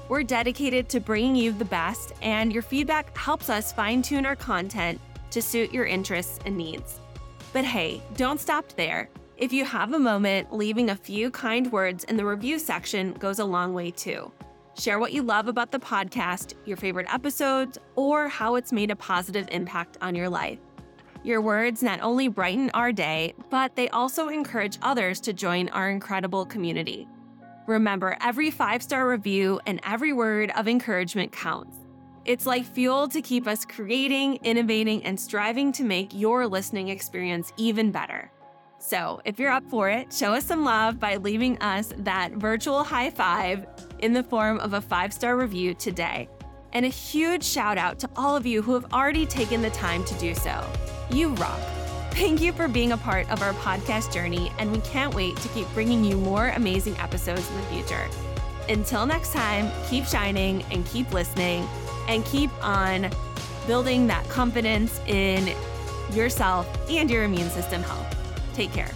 We're 0.09 0.25
dedicated 0.25 0.89
to 0.91 1.01
bringing 1.01 1.37
you 1.37 1.53
the 1.53 1.65
best, 1.65 2.13
and 2.23 2.53
your 2.53 2.63
feedback 2.63 3.17
helps 3.17 3.49
us 3.49 3.73
fine 3.73 4.03
tune 4.03 4.27
our 4.27 4.37
content 4.37 5.01
to 5.31 5.41
suit 5.41 5.73
your 5.73 5.87
interests 5.87 6.39
and 6.45 6.57
needs. 6.57 7.01
But 7.53 7.65
hey, 7.65 8.03
don't 8.17 8.41
stop 8.41 8.69
there. 8.77 9.09
If 9.37 9.53
you 9.53 9.65
have 9.65 9.93
a 9.93 9.99
moment, 9.99 10.53
leaving 10.53 10.91
a 10.91 10.97
few 10.97 11.31
kind 11.31 11.71
words 11.73 12.05
in 12.05 12.17
the 12.17 12.27
review 12.27 12.59
section 12.59 13.13
goes 13.15 13.39
a 13.39 13.45
long 13.45 13.75
way 13.75 13.91
too. 13.91 14.31
Share 14.79 14.99
what 14.99 15.13
you 15.13 15.23
love 15.23 15.49
about 15.49 15.71
the 15.71 15.79
podcast, 15.79 16.55
your 16.65 16.77
favorite 16.77 17.13
episodes, 17.13 17.79
or 17.95 18.29
how 18.29 18.57
it's 18.57 18.73
made 18.73 18.91
a 18.91 18.97
positive 18.97 19.49
impact 19.51 19.99
on 20.01 20.15
your 20.15 20.29
life. 20.29 20.59
Your 21.25 21.41
words 21.41 21.83
not 21.83 22.01
only 22.01 22.29
brighten 22.29 22.71
our 22.75 22.91
day, 22.91 23.35
but 23.51 23.77
they 23.77 23.89
also 23.91 24.29
encourage 24.29 24.79
others 24.83 25.21
to 25.21 25.33
join 25.33 25.69
our 25.69 25.91
incredible 25.91 26.45
community. 26.45 27.07
Remember, 27.67 28.17
every 28.21 28.51
five 28.51 28.83
star 28.83 29.09
review 29.09 29.61
and 29.67 29.81
every 29.85 30.13
word 30.13 30.51
of 30.57 30.67
encouragement 30.67 31.33
counts. 31.33 31.77
It's 32.25 32.47
like 32.47 32.65
fuel 32.65 33.09
to 33.09 33.21
keep 33.21 33.47
us 33.47 33.65
creating, 33.65 34.37
innovating, 34.45 35.05
and 35.05 35.19
striving 35.19 35.73
to 35.73 35.83
make 35.83 36.15
your 36.15 36.47
listening 36.47 36.89
experience 36.89 37.53
even 37.57 37.91
better. 37.91 38.31
So, 38.79 39.21
if 39.25 39.39
you're 39.39 39.51
up 39.51 39.69
for 39.69 39.89
it, 39.89 40.13
show 40.13 40.35
us 40.35 40.45
some 40.45 40.65
love 40.65 40.99
by 40.99 41.17
leaving 41.17 41.57
us 41.59 41.93
that 41.99 42.33
virtual 42.33 42.83
high 42.83 43.11
five 43.11 43.67
in 44.01 44.13
the 44.13 44.25
form 44.25 44.59
of 44.59 44.75
a 44.75 44.81
five 44.81 45.13
star 45.13 45.37
review 45.37 45.75
today. 45.75 46.29
And 46.73 46.85
a 46.85 46.89
huge 46.89 47.45
shout 47.45 47.79
out 47.79 47.99
to 48.01 48.11
all 48.17 48.37
of 48.37 48.47
you 48.47 48.63
who 48.63 48.75
have 48.75 48.93
already 48.93 49.27
taken 49.27 49.63
the 49.63 49.71
time 49.71 50.05
to 50.05 50.15
do 50.15 50.35
so. 50.35 50.65
You 51.11 51.35
rock. 51.35 51.61
Thank 52.15 52.43
you 52.43 52.53
for 52.53 52.69
being 52.69 52.93
a 52.93 52.97
part 52.97 53.29
of 53.31 53.43
our 53.43 53.55
podcast 53.55 54.13
journey, 54.13 54.53
and 54.59 54.71
we 54.71 54.81
can't 54.81 55.15
wait 55.15 55.35
to 55.39 55.49
keep 55.49 55.67
bringing 55.73 56.05
you 56.05 56.17
more 56.17 56.49
amazing 56.51 56.97
episodes 56.99 57.49
in 57.51 57.57
the 57.57 57.63
future. 57.63 58.07
Until 58.69 59.07
next 59.07 59.33
time, 59.33 59.73
keep 59.89 60.05
shining 60.05 60.63
and 60.71 60.87
keep 60.87 61.11
listening 61.13 61.67
and 62.09 62.25
keep 62.27 62.51
on 62.63 63.11
building 63.67 64.07
that 64.09 64.29
confidence 64.29 65.01
in 65.07 65.57
yourself 66.13 66.69
and 66.89 67.11
your 67.11 67.25
immune 67.25 67.51
system 67.51 67.83
health. 67.83 68.15
Take 68.55 68.73
care. 68.73 68.91